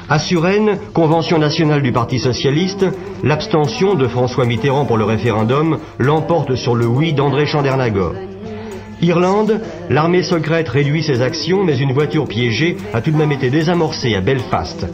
À 0.08 0.18
Suresnes, 0.18 0.78
convention 0.92 1.38
nationale 1.38 1.82
du 1.82 1.92
Parti 1.92 2.18
socialiste, 2.18 2.86
l'abstention 3.22 3.94
de 3.94 4.08
François 4.08 4.44
Mitterrand 4.44 4.86
pour 4.86 4.96
le 4.96 5.04
référendum 5.04 5.78
l'emporte 5.98 6.54
sur 6.56 6.74
le 6.74 6.86
oui 6.86 7.12
d'André 7.12 7.46
Chandernagor. 7.46 8.14
Irlande, 9.02 9.60
l'armée 9.90 10.22
secrète 10.22 10.68
réduit 10.68 11.02
ses 11.02 11.22
actions, 11.22 11.64
mais 11.64 11.76
une 11.76 11.92
voiture 11.92 12.26
piégée 12.26 12.76
a 12.94 13.00
tout 13.00 13.10
de 13.10 13.16
même 13.16 13.32
été 13.32 13.50
désamorcée 13.50 14.14
à 14.14 14.20
Belfast. 14.20 14.86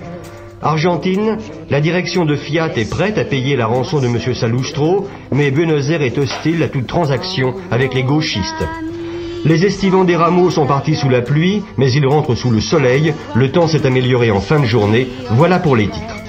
Argentine, 0.63 1.39
la 1.71 1.81
direction 1.81 2.25
de 2.25 2.37
Fiat 2.37 2.71
est 2.77 2.89
prête 2.89 3.19
à 3.19 3.25
payer 3.25 3.57
la 3.57 3.67
rançon 3.67 4.01
de 4.01 4.07
M. 4.07 4.19
Salustro, 4.33 5.09
mais 5.33 5.51
Buenos 5.51 5.91
Aires 5.91 6.03
est 6.03 6.19
hostile 6.19 6.63
à 6.63 6.69
toute 6.69 6.87
transaction 6.87 7.55
avec 7.73 7.95
les 7.95 8.05
gauchistes. 8.05 8.65
Les 9.45 9.65
estivants 9.67 10.05
des 10.05 10.15
rameaux 10.15 10.51
sont 10.51 10.67
partis 10.67 10.95
sous 10.95 11.09
la 11.09 11.21
pluie, 11.21 11.65
mais 11.77 11.91
ils 11.91 12.07
rentrent 12.07 12.37
sous 12.37 12.51
le 12.51 12.61
soleil. 12.61 13.13
Le 13.35 13.51
temps 13.51 13.67
s'est 13.67 13.87
amélioré 13.87 14.31
en 14.31 14.41
fin 14.41 14.61
de 14.61 14.65
journée. 14.65 15.09
Voilà 15.31 15.59
pour 15.59 15.75
les 15.75 15.89
titres. 15.89 16.22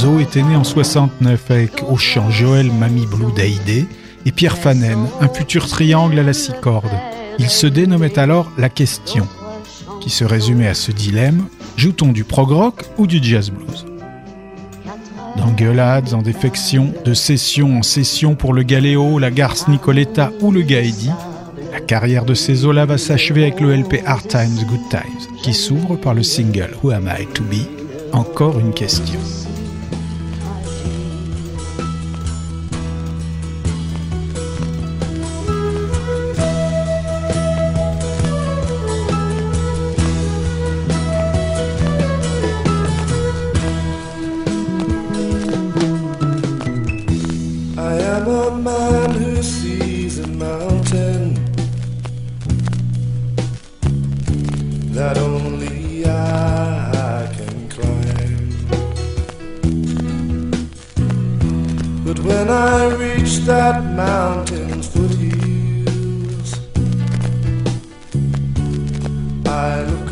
Était 0.00 0.42
né 0.42 0.56
en 0.56 0.64
69 0.64 1.50
avec 1.50 1.82
au 1.86 1.98
chant 1.98 2.30
Joël 2.30 2.72
Mamie 2.72 3.06
Blue 3.06 3.32
Daïdé 3.36 3.86
et 4.24 4.32
Pierre 4.32 4.56
Fanen, 4.56 4.98
un 5.20 5.28
futur 5.28 5.68
triangle 5.68 6.18
à 6.18 6.22
la 6.22 6.32
six 6.32 6.54
cordes. 6.62 6.88
Il 7.38 7.50
se 7.50 7.66
dénommait 7.66 8.18
alors 8.18 8.50
La 8.56 8.70
Question, 8.70 9.28
qui 10.00 10.08
se 10.08 10.24
résumait 10.24 10.68
à 10.68 10.74
ce 10.74 10.90
dilemme 10.90 11.44
joue-t-on 11.76 12.12
du 12.12 12.24
prog 12.24 12.50
rock 12.50 12.84
ou 12.96 13.06
du 13.06 13.22
jazz 13.22 13.50
blues? 13.50 13.84
D'engueulades 15.36 16.14
en 16.14 16.22
défection, 16.22 16.94
de 17.04 17.12
session 17.12 17.78
en 17.78 17.82
session 17.82 18.34
pour 18.34 18.54
le 18.54 18.62
Galéo, 18.62 19.18
la 19.18 19.30
Garce 19.30 19.68
Nicoletta 19.68 20.32
ou 20.40 20.50
le 20.50 20.62
Gaedi, 20.62 21.10
la 21.72 21.80
carrière 21.80 22.24
de 22.24 22.32
ces 22.32 22.54
Zola 22.54 22.86
va 22.86 22.96
s'achever 22.96 23.42
avec 23.42 23.60
le 23.60 23.76
LP 23.76 24.02
Hard 24.06 24.26
Times 24.28 24.64
Good 24.66 24.88
Times, 24.88 25.36
qui 25.42 25.52
s'ouvre 25.52 25.96
par 25.96 26.14
le 26.14 26.22
single 26.22 26.70
Who 26.82 26.90
Am 26.90 27.06
I 27.06 27.26
to 27.34 27.42
Be? 27.44 27.66
Encore 28.12 28.58
une 28.58 28.72
question. 28.72 29.20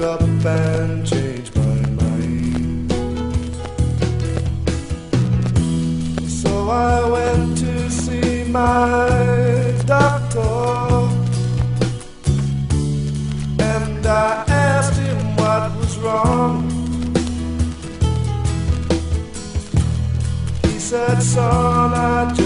Up 0.01 0.21
and 0.23 1.05
change 1.07 1.53
my 1.57 1.81
mind. 2.03 2.93
So 6.31 6.69
I 6.69 7.09
went 7.11 7.59
to 7.59 7.91
see 7.91 8.45
my 8.45 9.75
doctor 9.87 10.39
and 13.61 14.07
I 14.07 14.45
asked 14.49 14.99
him 15.01 15.37
what 15.37 15.75
was 15.77 15.99
wrong. 15.99 16.71
He 20.63 20.79
said, 20.79 21.21
Son, 21.21 21.93
I 21.93 22.38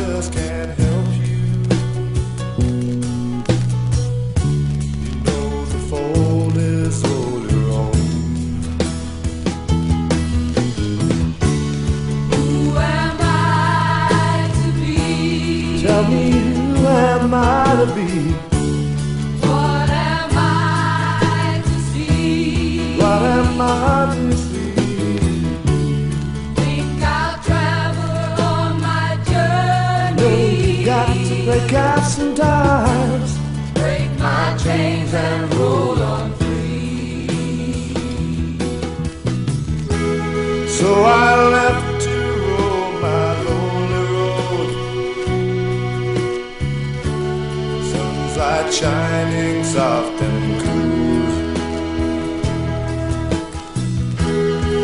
soft 49.72 50.20
and 50.20 50.60
cool. 50.62 51.22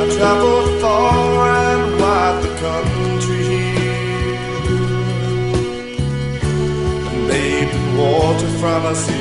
I 0.01 0.07
traveled 0.17 0.81
far 0.81 1.49
and 1.67 2.01
wide 2.01 2.39
the 2.45 2.53
country 2.65 3.49
and 7.11 7.21
made 7.29 7.71
water 7.99 8.51
from 8.61 8.81
a 8.87 8.95
silver 8.95 9.18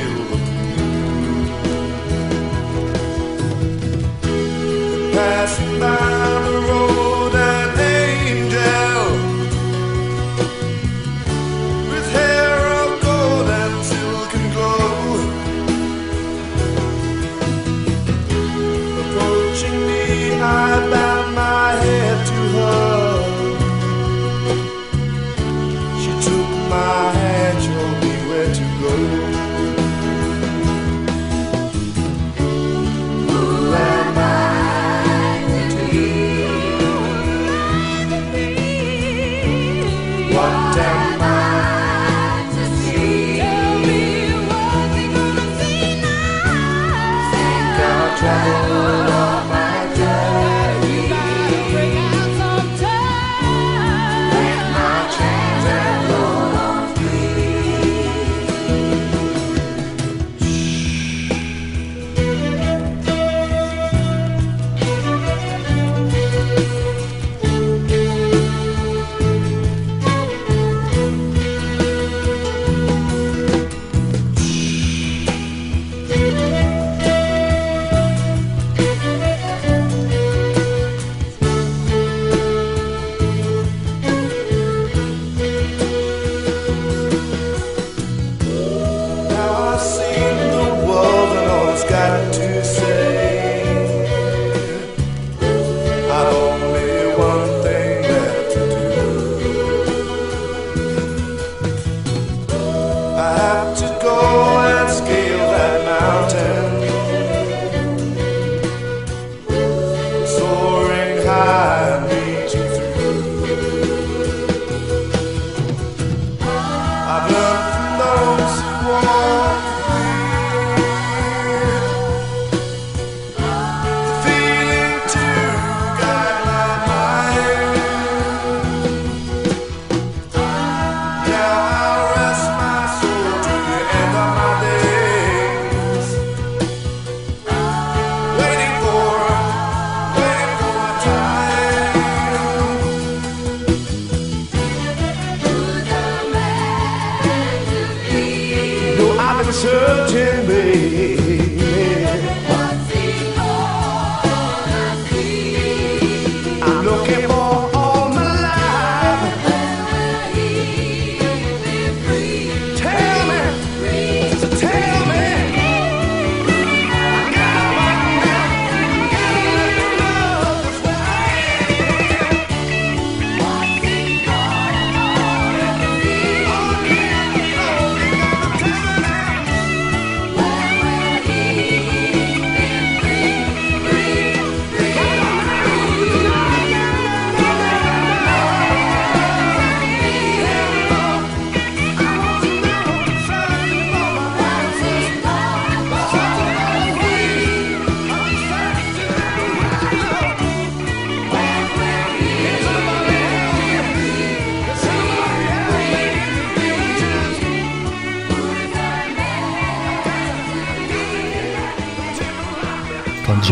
I've 117.10 117.32
learned 117.32 117.57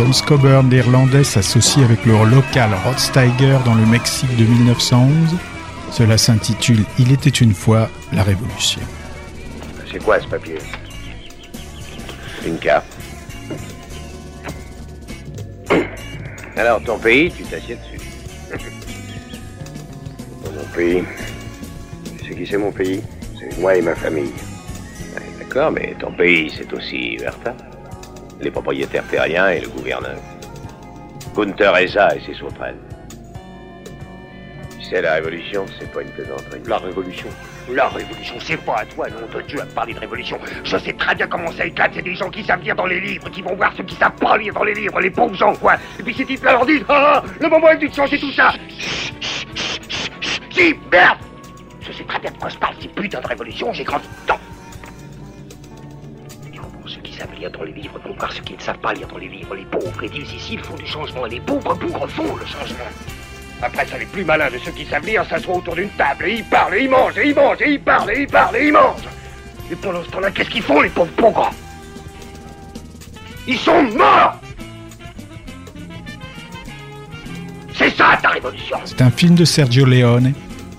James 0.07 0.25
Coburn, 0.25 0.71
l'Irlandais, 0.71 1.25
s'associe 1.25 1.85
avec 1.85 2.05
le 2.05 2.13
local 2.13 2.71
Rod 2.85 2.97
Steiger 2.97 3.59
dans 3.65 3.75
le 3.75 3.85
Mexique 3.87 4.37
de 4.37 4.45
1911, 4.45 5.11
cela 5.91 6.17
s'intitule 6.17 6.85
Il 7.01 7.11
était 7.11 7.29
une 7.29 7.53
fois 7.53 7.91
la 8.13 8.23
Révolution. 8.23 8.81
C'est 9.91 10.01
quoi 10.01 10.21
ce 10.21 10.29
papier? 10.29 10.59
Une 12.47 12.57
carte. 12.59 12.87
Alors, 16.57 16.81
ton 16.85 17.01
pays, 17.01 17.33
tu 17.33 17.43
t'assieds 17.43 17.75
dessus. 17.75 18.01
Mon 20.45 20.73
pays. 20.73 21.03
Sais 22.23 22.35
qui 22.37 22.47
c'est 22.47 22.59
mon 22.59 22.71
pays? 22.71 23.03
C'est 23.41 23.59
moi 23.59 23.75
et 23.75 23.83
ma 23.83 23.97
famille. 23.97 24.31
D'accord, 25.41 25.73
mais 25.73 25.97
ton 25.99 26.13
pays, 26.13 26.49
c'est 26.57 26.73
aussi 26.73 27.17
Verta. 27.17 27.57
Les 28.41 28.51
propriétaires 28.51 29.07
terriens 29.09 29.49
et 29.49 29.61
le 29.61 29.69
gouverneur. 29.69 30.17
Gunther 31.35 31.77
Eza 31.77 32.17
et 32.17 32.21
ses 32.21 32.35
sauterelles. 32.35 32.77
Sais, 34.89 35.03
la 35.03 35.15
révolution, 35.15 35.67
c'est 35.79 35.91
pas 35.91 36.03
une 36.03 36.11
plaisanterie. 36.11 36.61
La 36.67 36.79
révolution 36.79 37.29
La 37.69 37.89
révolution, 37.89 38.37
c'est 38.39 38.57
pas 38.59 38.77
à 38.77 38.87
toi, 38.87 39.09
nom 39.09 39.27
de 39.35 39.43
Dieu, 39.43 39.61
à 39.61 39.65
me 39.65 39.71
parler 39.71 39.95
de 39.95 39.99
révolution. 39.99 40.39
Je 40.63 40.77
sais 40.77 40.93
très 40.93 41.15
bien 41.17 41.27
comment 41.27 41.51
ça 41.51 41.67
éclate. 41.67 41.91
C'est 41.95 42.03
des 42.03 42.15
gens 42.15 42.31
qui 42.31 42.45
savent 42.45 42.63
lire 42.63 42.77
dans 42.77 42.87
les 42.87 43.01
livres, 43.01 43.29
qui 43.31 43.43
vont 43.43 43.57
voir 43.57 43.73
ceux 43.77 43.83
qui 43.83 43.97
savent 43.97 44.15
pas 44.15 44.37
lire 44.37 44.55
dans 44.55 44.63
les 44.63 44.75
livres, 44.75 45.01
les 45.01 45.11
pauvres 45.11 45.35
gens, 45.35 45.55
quoi. 45.57 45.75
Et 45.99 46.05
puis 46.05 46.15
ces 46.15 46.25
types-là 46.25 46.53
leur 46.53 46.67
disent 46.67 46.85
Ah, 46.89 47.15
ah, 47.17 47.29
le 47.41 47.49
moment 47.49 47.69
est 47.71 47.79
de 47.79 47.93
changer 47.93 48.19
tout 48.19 48.31
ça. 48.31 48.53
Si, 50.51 50.75
merde 50.93 51.19
Je 51.81 51.93
sais 51.93 52.05
très 52.05 52.21
bien 52.21 52.31
de 52.31 52.39
quoi 52.39 52.49
je 52.49 52.57
parle, 52.57 52.75
ces 52.81 52.89
putains 52.89 53.21
de 53.21 53.27
révolution, 53.27 53.73
j'ai 53.73 53.83
grandi 53.83 54.07
dedans. 54.23 54.39
Lire 57.39 57.51
dans 57.51 57.63
les 57.63 57.73
livres, 57.73 57.99
donc 58.05 58.19
voir 58.19 58.33
ceux 58.33 58.43
qui 58.43 58.55
ne 58.55 58.61
savent 58.61 58.79
pas 58.79 58.93
lire 58.93 59.09
dans 59.09 59.19
les 59.19 59.29
livres, 59.29 59.55
les 59.55 59.65
pauvres. 59.65 60.03
Ils 60.03 60.11
disent 60.11 60.33
ici, 60.33 60.55
il 60.55 60.61
faut 60.61 60.77
du 60.77 60.87
changement, 60.87 61.27
et 61.27 61.31
les 61.31 61.41
pauvres 61.41 61.75
bougres 61.75 62.09
font 62.09 62.37
le 62.37 62.47
changement. 62.47 62.91
Après 63.63 63.87
ça, 63.87 63.97
les 63.99 64.07
plus 64.07 64.25
malins 64.25 64.51
de 64.51 64.59
ceux 64.59 64.71
qui 64.73 64.85
savent 64.85 65.07
lire 65.07 65.25
s'assoient 65.25 65.57
autour 65.57 65.75
d'une 65.77 65.89
table 65.91 66.27
et 66.27 66.35
ils 66.35 66.45
parlent, 66.45 66.75
et 66.75 66.83
ils 66.85 66.91
mangent, 66.91 67.17
et 67.17 67.29
ils 67.29 67.35
mangent, 67.35 67.63
et 67.63 67.73
ils 67.73 67.81
parlent, 67.81 68.11
et 68.11 68.21
ils 68.23 68.27
parlent, 68.27 68.57
et 68.57 68.67
ils 68.67 68.73
mangent. 68.73 69.09
Et 69.71 69.77
pendant 69.77 70.05
ce 70.05 70.11
temps-là, 70.11 70.31
qu'est-ce 70.31 70.51
qu'ils 70.51 70.63
font, 70.63 70.81
les 70.81 70.91
pauvres 70.91 71.11
bougres 71.17 71.51
Ils 73.49 73.59
sont 73.59 73.83
morts 73.83 74.41
C'est 77.75 77.91
ça 77.91 78.19
ta 78.23 78.31
révolution 78.31 78.77
C'est 78.85 79.03
un 79.03 79.11
film 79.11 79.35
de 79.35 79.45
Sergio 79.45 79.85
Leone 79.85 80.33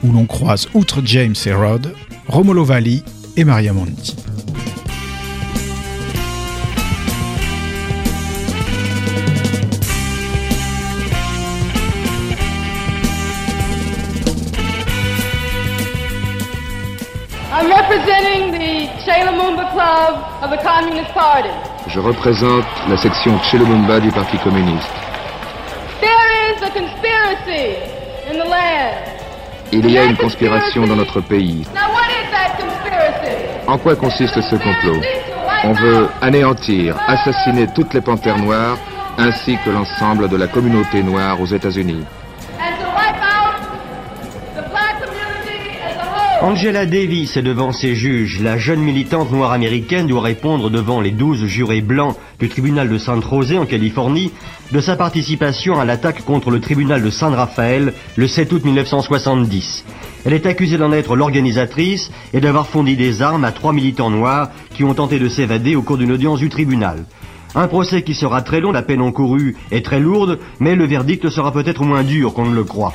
où 0.03 0.11
l'on 0.11 0.25
croise, 0.25 0.67
outre 0.73 1.01
James 1.03 1.35
et 1.45 1.53
Rod, 1.53 1.93
Romolo 2.27 2.63
Valli 2.63 3.03
et 3.35 3.43
Maria 3.43 3.73
Monti. 3.73 4.15
Representing 17.97 18.51
the 18.51 18.87
Che 19.03 19.23
Lumumba 19.25 19.71
Club 19.71 20.43
of 20.43 20.49
the 20.51 20.61
Communist 20.63 21.11
Party. 21.13 21.49
Je 21.87 21.99
représente 21.99 22.65
la 22.89 22.97
section 22.97 23.39
Tchelomumba 23.39 23.99
du 23.99 24.11
Parti 24.11 24.37
communiste. 24.37 24.89
There 25.99 26.51
is 26.51 26.61
a 26.61 26.69
conspiracy 26.69 27.77
in 28.29 28.37
the 28.37 28.47
land. 28.47 28.95
Il 29.71 29.89
y 29.89 29.97
a 29.97 30.05
une 30.05 30.15
conspiration 30.15 30.85
dans 30.85 30.95
notre 30.95 31.21
pays. 31.21 31.65
Now, 31.73 31.91
what 31.91 32.07
is 32.09 32.29
that 32.31 32.57
conspiracy? 32.57 33.67
En 33.67 33.77
quoi 33.77 33.95
consiste 33.95 34.39
ce 34.41 34.55
complot? 34.55 35.01
On 35.63 35.73
veut 35.73 36.07
anéantir, 36.21 36.95
assassiner 37.07 37.67
toutes 37.73 37.93
les 37.93 38.01
panthères 38.01 38.37
noires 38.37 38.77
ainsi 39.17 39.57
que 39.65 39.71
l'ensemble 39.71 40.29
de 40.29 40.37
la 40.37 40.47
communauté 40.47 41.01
noire 41.01 41.41
aux 41.41 41.47
États-Unis. 41.47 42.05
Angela 46.41 46.85
Davis 46.85 47.35
est 47.35 47.41
devant 47.41 47.71
ses 47.71 47.95
juges. 47.95 48.41
La 48.41 48.59
jeune 48.59 48.81
militante 48.81 49.31
noire 49.31 49.51
américaine 49.51 50.05
doit 50.05 50.21
répondre 50.21 50.69
devant 50.69 51.01
les 51.01 51.09
douze 51.09 51.45
jurés 51.45 51.81
blancs 51.81 52.15
du 52.39 52.47
tribunal 52.47 52.89
de 52.89 52.97
San 52.99 53.21
José 53.23 53.57
en 53.57 53.65
Californie 53.65 54.31
de 54.71 54.79
sa 54.79 54.95
participation 54.95 55.79
à 55.79 55.85
l'attaque 55.85 56.23
contre 56.23 56.51
le 56.51 56.61
tribunal 56.61 57.01
de 57.01 57.09
San 57.09 57.33
Rafael 57.33 57.93
le 58.15 58.27
7 58.27 58.53
août 58.53 58.63
1970. 58.63 59.83
Elle 60.25 60.33
est 60.33 60.45
accusée 60.45 60.77
d'en 60.77 60.91
être 60.91 61.15
l'organisatrice 61.15 62.11
et 62.33 62.39
d'avoir 62.39 62.67
fourni 62.67 62.95
des 62.95 63.23
armes 63.23 63.43
à 63.43 63.51
trois 63.51 63.73
militants 63.73 64.11
noirs 64.11 64.51
qui 64.75 64.83
ont 64.83 64.93
tenté 64.93 65.17
de 65.17 65.29
s'évader 65.29 65.75
au 65.75 65.81
cours 65.81 65.97
d'une 65.97 66.11
audience 66.11 66.39
du 66.39 66.49
tribunal. 66.49 67.05
Un 67.55 67.67
procès 67.67 68.03
qui 68.03 68.13
sera 68.13 68.43
très 68.43 68.59
long, 68.59 68.71
la 68.71 68.83
peine 68.83 69.01
encourue 69.01 69.55
est 69.71 69.83
très 69.83 69.99
lourde, 69.99 70.37
mais 70.59 70.75
le 70.75 70.85
verdict 70.85 71.29
sera 71.29 71.51
peut-être 71.51 71.83
moins 71.83 72.03
dur 72.03 72.33
qu'on 72.33 72.45
ne 72.45 72.55
le 72.55 72.63
croit. 72.63 72.93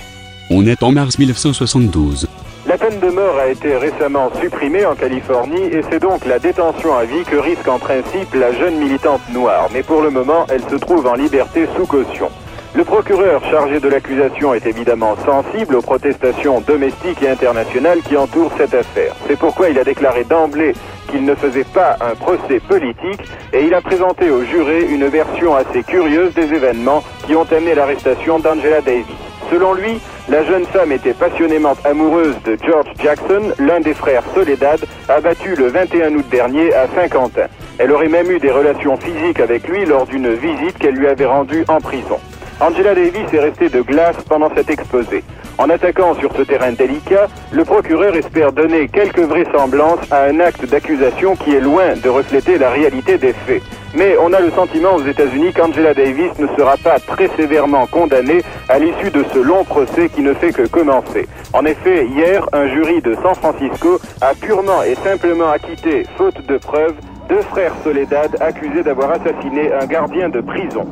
On 0.50 0.64
est 0.64 0.82
en 0.84 0.92
mars 0.92 1.18
1972. 1.18 2.28
La 2.64 2.78
peine 2.78 3.00
de 3.00 3.08
mort 3.08 3.38
a 3.38 3.48
été 3.48 3.76
récemment 3.76 4.30
supprimée 4.40 4.86
en 4.86 4.94
Californie 4.94 5.64
et 5.64 5.80
c'est 5.90 5.98
donc 5.98 6.24
la 6.24 6.38
détention 6.38 6.96
à 6.96 7.04
vie 7.04 7.24
que 7.24 7.34
risque 7.34 7.66
en 7.66 7.80
principe 7.80 8.32
la 8.34 8.52
jeune 8.52 8.76
militante 8.76 9.20
noire. 9.32 9.68
Mais 9.72 9.82
pour 9.82 10.00
le 10.00 10.10
moment, 10.10 10.46
elle 10.48 10.62
se 10.62 10.76
trouve 10.76 11.08
en 11.08 11.14
liberté 11.14 11.66
sous 11.76 11.86
caution. 11.86 12.30
Le 12.74 12.84
procureur 12.84 13.44
chargé 13.50 13.80
de 13.80 13.88
l'accusation 13.88 14.54
est 14.54 14.64
évidemment 14.64 15.16
sensible 15.26 15.74
aux 15.74 15.82
protestations 15.82 16.60
domestiques 16.60 17.20
et 17.22 17.28
internationales 17.28 18.00
qui 18.02 18.16
entourent 18.16 18.52
cette 18.56 18.74
affaire. 18.74 19.16
C'est 19.26 19.38
pourquoi 19.38 19.68
il 19.68 19.78
a 19.80 19.84
déclaré 19.84 20.22
d'emblée 20.22 20.74
qu'il 21.10 21.24
ne 21.24 21.34
faisait 21.34 21.64
pas 21.64 21.96
un 22.00 22.14
procès 22.14 22.60
politique 22.60 23.28
et 23.52 23.64
il 23.64 23.74
a 23.74 23.80
présenté 23.80 24.30
aux 24.30 24.44
jurés 24.44 24.86
une 24.88 25.08
version 25.08 25.56
assez 25.56 25.82
curieuse 25.82 26.32
des 26.34 26.54
événements 26.54 27.02
qui 27.26 27.34
ont 27.34 27.46
amené 27.50 27.74
l'arrestation 27.74 28.38
d'Angela 28.38 28.80
Davis. 28.80 29.31
Selon 29.52 29.74
lui, 29.74 30.00
la 30.30 30.42
jeune 30.44 30.64
femme 30.64 30.92
était 30.92 31.12
passionnément 31.12 31.74
amoureuse 31.84 32.36
de 32.46 32.56
George 32.66 32.88
Jackson, 32.98 33.52
l'un 33.58 33.80
des 33.80 33.92
frères 33.92 34.22
Soledad, 34.34 34.80
abattu 35.10 35.54
le 35.54 35.66
21 35.66 36.14
août 36.14 36.24
dernier 36.30 36.72
à 36.72 36.86
Saint-Quentin. 36.94 37.48
Elle 37.76 37.92
aurait 37.92 38.08
même 38.08 38.30
eu 38.30 38.38
des 38.38 38.50
relations 38.50 38.96
physiques 38.96 39.40
avec 39.40 39.68
lui 39.68 39.84
lors 39.84 40.06
d'une 40.06 40.32
visite 40.32 40.78
qu'elle 40.78 40.94
lui 40.94 41.06
avait 41.06 41.26
rendue 41.26 41.66
en 41.68 41.80
prison. 41.82 42.18
Angela 42.60 42.94
Davis 42.94 43.30
est 43.30 43.40
restée 43.40 43.68
de 43.68 43.82
glace 43.82 44.16
pendant 44.26 44.48
cet 44.54 44.70
exposé. 44.70 45.22
En 45.58 45.68
attaquant 45.70 46.14
sur 46.14 46.34
ce 46.34 46.42
terrain 46.42 46.72
délicat, 46.72 47.28
le 47.52 47.64
procureur 47.64 48.14
espère 48.16 48.52
donner 48.52 48.88
quelques 48.88 49.20
vraisemblances 49.20 50.00
à 50.10 50.24
un 50.24 50.40
acte 50.40 50.64
d'accusation 50.68 51.36
qui 51.36 51.54
est 51.54 51.60
loin 51.60 51.94
de 52.02 52.08
refléter 52.08 52.58
la 52.58 52.70
réalité 52.70 53.18
des 53.18 53.32
faits. 53.32 53.62
Mais 53.94 54.16
on 54.18 54.32
a 54.32 54.40
le 54.40 54.50
sentiment 54.50 54.94
aux 54.94 55.04
États-Unis 55.04 55.52
qu'Angela 55.52 55.92
Davis 55.92 56.30
ne 56.38 56.46
sera 56.56 56.76
pas 56.78 56.98
très 56.98 57.28
sévèrement 57.36 57.86
condamnée 57.86 58.42
à 58.68 58.78
l'issue 58.78 59.10
de 59.10 59.24
ce 59.32 59.38
long 59.38 59.64
procès 59.64 60.08
qui 60.08 60.22
ne 60.22 60.32
fait 60.32 60.52
que 60.52 60.66
commencer. 60.66 61.28
En 61.52 61.64
effet, 61.66 62.06
hier, 62.06 62.46
un 62.52 62.68
jury 62.68 63.02
de 63.02 63.14
San 63.22 63.34
Francisco 63.34 64.00
a 64.22 64.34
purement 64.34 64.82
et 64.82 64.94
simplement 65.06 65.50
acquitté, 65.50 66.06
faute 66.16 66.46
de 66.46 66.56
preuves, 66.56 66.94
deux 67.28 67.42
frères 67.50 67.74
Soledad 67.84 68.36
accusés 68.40 68.82
d'avoir 68.82 69.10
assassiné 69.10 69.70
un 69.72 69.86
gardien 69.86 70.30
de 70.30 70.40
prison. 70.40 70.86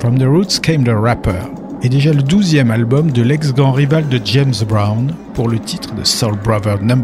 From 0.00 0.18
the 0.18 0.26
Roots 0.26 0.60
Came 0.62 0.84
the 0.84 0.94
Rapper 0.94 1.59
est 1.82 1.88
déjà 1.88 2.12
le 2.12 2.22
douzième 2.22 2.70
album 2.70 3.10
de 3.10 3.22
l'ex-grand 3.22 3.72
rival 3.72 4.08
de 4.08 4.20
James 4.24 4.54
Brown 4.68 5.14
pour 5.34 5.48
le 5.48 5.58
titre 5.58 5.94
de 5.94 6.04
Soul 6.04 6.36
Brother 6.42 6.82
No. 6.82 6.94
1, 6.94 7.02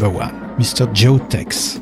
Mr. 0.58 0.86
Joe 0.92 1.20
Tex. 1.28 1.80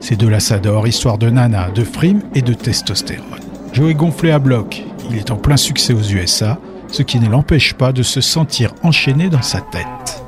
Ces 0.00 0.16
deux-là 0.16 0.40
s'adorent, 0.40 0.86
histoire 0.86 1.18
de 1.18 1.30
nana, 1.30 1.70
de 1.70 1.84
frime 1.84 2.22
et 2.34 2.42
de 2.42 2.52
testostérone. 2.52 3.40
Joe 3.72 3.90
est 3.90 3.94
gonflé 3.94 4.30
à 4.30 4.38
bloc, 4.38 4.84
il 5.10 5.16
est 5.16 5.30
en 5.30 5.36
plein 5.36 5.56
succès 5.56 5.92
aux 5.92 6.02
USA, 6.02 6.58
ce 6.90 7.02
qui 7.02 7.18
ne 7.18 7.28
l'empêche 7.28 7.74
pas 7.74 7.92
de 7.92 8.02
se 8.02 8.20
sentir 8.20 8.74
enchaîné 8.82 9.28
dans 9.28 9.42
sa 9.42 9.60
tête. 9.60 10.22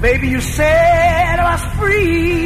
Baby, 0.00 0.28
you 0.28 0.40
said 0.40 0.64
I 0.64 1.42
was 1.42 1.62
free. 1.76 2.38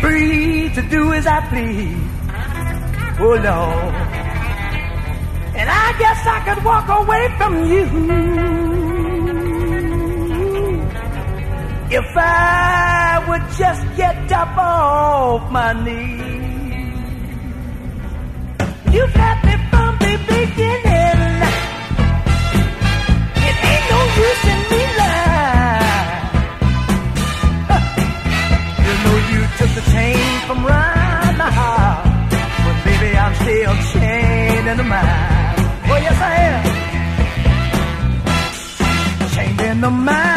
Free 0.00 0.70
to 0.74 0.82
do 0.88 1.12
as 1.12 1.26
I 1.26 1.42
please. 1.50 2.05
Oh 3.18 3.28
Lord. 3.28 3.94
And 5.56 5.70
I 5.70 5.98
guess 5.98 6.20
I 6.26 6.38
could 6.46 6.62
walk 6.64 6.86
away 7.00 7.24
from 7.38 7.54
you. 7.72 7.84
If 11.98 12.16
I 12.16 13.24
would 13.26 13.46
just 13.56 13.96
get 13.96 14.32
up 14.32 14.58
off 14.58 15.50
my 15.50 15.72
knees. 15.84 16.26
You've 18.92 19.14
had 19.14 19.44
me 19.46 19.54
from 19.70 19.92
the 20.04 20.14
beginning. 20.28 21.42
It 23.48 23.56
ain't 23.70 23.86
no 23.92 24.00
use 24.24 24.44
in 24.52 24.60
me 24.72 24.82
lying. 25.00 26.26
You 28.86 28.92
know 29.04 29.16
you 29.32 29.40
took 29.58 29.70
the 29.74 29.84
chain 29.90 30.40
from 30.46 30.58
round 30.66 30.85
still 33.46 33.76
chained 33.92 34.66
in 34.66 34.76
the 34.76 34.82
mind. 34.82 35.58
Oh 35.90 35.98
yes 36.06 36.18
I 36.20 36.34
am. 36.50 36.62
Chained 39.34 39.60
in 39.60 39.80
the 39.82 39.90
mind. 39.90 40.35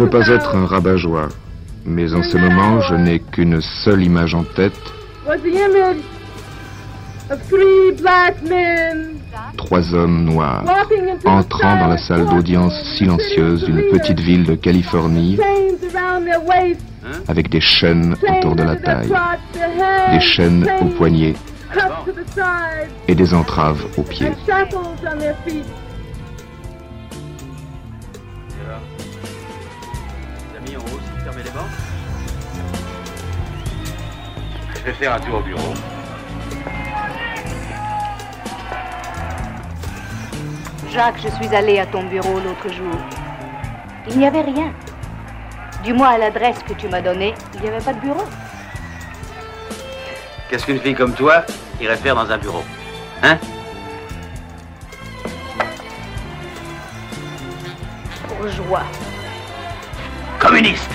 Veux 0.00 0.08
pas 0.08 0.28
être 0.28 0.56
un 0.56 0.64
rabat-joie, 0.64 1.28
mais 1.84 2.14
en 2.14 2.22
ce 2.22 2.38
moment, 2.38 2.80
je 2.80 2.94
n'ai 2.94 3.18
qu'une 3.18 3.60
seule 3.60 4.02
image 4.02 4.34
en 4.34 4.44
tête, 4.44 4.72
trois 9.58 9.94
hommes 9.94 10.24
noirs, 10.24 10.64
entrant 11.26 11.76
dans 11.76 11.88
la 11.88 11.98
salle 11.98 12.26
d'audience 12.26 12.72
silencieuse 12.96 13.64
d'une 13.64 13.82
petite 13.90 14.20
ville 14.20 14.44
de 14.44 14.54
Californie, 14.54 15.38
waists, 16.46 16.80
avec 17.28 17.50
des 17.50 17.60
chaînes 17.60 18.16
autour 18.26 18.56
de 18.56 18.62
la 18.62 18.76
taille, 18.76 19.12
des 20.12 20.20
chaînes 20.20 20.66
aux 20.80 20.96
poignets 20.96 21.34
et 23.06 23.14
des 23.14 23.34
entraves 23.34 23.84
aux 23.98 24.02
pieds. 24.02 24.32
Vais 34.90 34.96
faire 34.96 35.14
un 35.14 35.20
tour 35.20 35.36
au 35.36 35.42
bureau. 35.42 35.74
Jacques, 40.92 41.20
je 41.22 41.28
suis 41.28 41.54
allée 41.54 41.78
à 41.78 41.86
ton 41.86 42.02
bureau 42.04 42.40
l'autre 42.40 42.74
jour. 42.74 42.94
Il 44.08 44.18
n'y 44.18 44.26
avait 44.26 44.40
rien. 44.40 44.72
Du 45.84 45.92
moins 45.92 46.10
à 46.10 46.18
l'adresse 46.18 46.58
que 46.66 46.72
tu 46.72 46.88
m'as 46.88 47.00
donnée, 47.00 47.34
il 47.54 47.60
n'y 47.60 47.68
avait 47.68 47.84
pas 47.84 47.92
de 47.92 48.00
bureau. 48.00 48.24
Qu'est-ce 50.48 50.66
qu'une 50.66 50.80
fille 50.80 50.94
comme 50.94 51.14
toi 51.14 51.44
irait 51.80 51.96
faire 51.96 52.16
dans 52.16 52.30
un 52.30 52.38
bureau? 52.38 52.64
Hein? 53.22 53.38
Bourgeois. 58.28 58.82
Communiste 60.40 60.90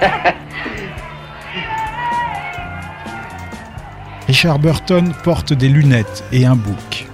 Richard 4.28 4.58
Burton 4.58 5.12
porte 5.24 5.52
des 5.52 5.68
lunettes 5.68 6.24
et 6.32 6.46
un 6.46 6.56
bouc. 6.56 7.06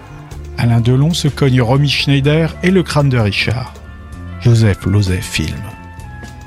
Alain 0.58 0.80
Delon 0.80 1.12
se 1.14 1.28
cogne 1.28 1.60
Romy 1.60 1.88
Schneider 1.88 2.56
et 2.62 2.70
le 2.70 2.82
crâne 2.82 3.08
de 3.08 3.18
Richard. 3.18 3.74
Joseph 4.40 4.84
Losey 4.86 5.20
filme. 5.20 5.54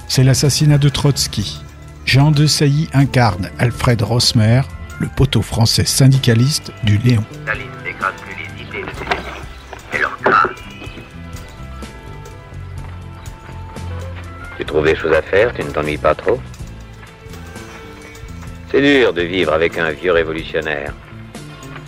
C'est 0.08 0.24
l'assassinat 0.24 0.78
de 0.78 0.90
Trotsky. 0.90 1.62
Jean 2.06 2.32
de 2.32 2.48
Sailly 2.48 2.88
incarne 2.94 3.50
Alfred 3.60 4.02
Rosmer, 4.02 4.62
le 5.00 5.08
poteau 5.08 5.42
français 5.42 5.86
syndicaliste 5.86 6.72
du 6.84 6.98
Léon. 6.98 7.26
Des 14.84 14.96
choses 14.96 15.14
à 15.14 15.22
faire 15.22 15.54
Tu 15.54 15.64
ne 15.64 15.72
t'ennuies 15.72 15.98
pas 15.98 16.14
trop 16.16 16.40
C'est 18.72 18.80
dur 18.80 19.12
de 19.12 19.22
vivre 19.24 19.52
avec 19.52 19.78
un 19.78 19.90
vieux 19.90 20.12
révolutionnaire. 20.12 20.94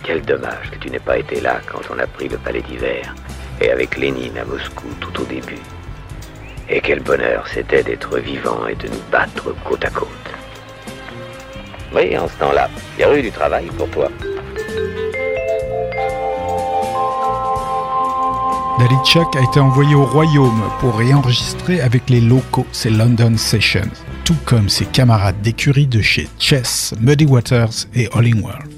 Quel 0.02 0.22
dommage 0.22 0.70
que 0.70 0.78
tu 0.78 0.90
n'aies 0.90 0.98
pas 0.98 1.16
été 1.16 1.40
là 1.40 1.60
quand 1.70 1.80
on 1.94 1.98
a 1.98 2.06
pris 2.06 2.28
le 2.28 2.36
palais 2.36 2.62
d'hiver 2.62 3.14
et 3.60 3.70
avec 3.70 3.96
Lénine 3.96 4.36
à 4.36 4.44
Moscou 4.44 4.88
tout 5.00 5.22
au 5.22 5.24
début. 5.24 5.62
Et 6.68 6.80
quel 6.80 7.00
bonheur 7.00 7.46
c'était 7.46 7.82
d'être 7.82 8.18
vivant 8.18 8.66
et 8.66 8.74
de 8.74 8.88
nous 8.88 9.02
battre 9.10 9.54
côte 9.64 9.84
à 9.84 9.90
côte. 9.90 10.08
Oui, 11.94 12.18
en 12.18 12.28
ce 12.28 12.36
temps-là, 12.38 12.68
il 12.98 13.00
y 13.00 13.04
a 13.04 13.16
eu 13.16 13.22
du 13.22 13.30
travail 13.30 13.66
pour 13.78 13.88
toi. 13.90 14.10
Dalichak 18.80 19.36
a 19.36 19.42
été 19.42 19.60
envoyé 19.60 19.94
au 19.94 20.06
royaume 20.06 20.62
pour 20.80 20.96
réenregistrer 20.96 21.82
avec 21.82 22.08
les 22.08 22.22
locaux 22.22 22.66
ses 22.72 22.88
London 22.88 23.36
Sessions, 23.36 23.90
tout 24.24 24.38
comme 24.46 24.70
ses 24.70 24.86
camarades 24.86 25.42
d'écurie 25.42 25.86
de 25.86 26.00
chez 26.00 26.30
Chess, 26.38 26.94
Muddy 26.98 27.26
Waters 27.26 27.88
et 27.94 28.08
Hollingworth. 28.14 28.70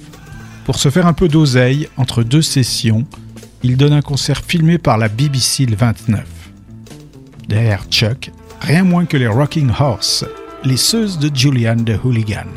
Pour 0.65 0.75
se 0.75 0.91
faire 0.91 1.07
un 1.07 1.13
peu 1.13 1.29
d'oseille, 1.29 1.89
entre 1.97 2.25
deux 2.25 2.43
sessions, 2.43 3.07
il 3.63 3.77
donne 3.77 3.93
un 3.93 4.03
concert 4.03 4.43
filmé 4.45 4.77
par 4.77 4.99
la 4.99 5.07
BBC 5.07 5.67
le 5.67 5.77
29. 5.77 6.25
Derrière 7.49 7.85
Chuck, 7.89 8.33
rien 8.61 8.83
moins 8.83 9.05
que 9.05 9.17
les 9.17 9.29
Rocking 9.29 9.71
Horse, 9.79 10.25
les 10.65 10.79
seuses 10.79 11.21
de 11.21 11.31
Julian 11.33 11.77
de 11.77 11.97
Hooligan. 12.03 12.49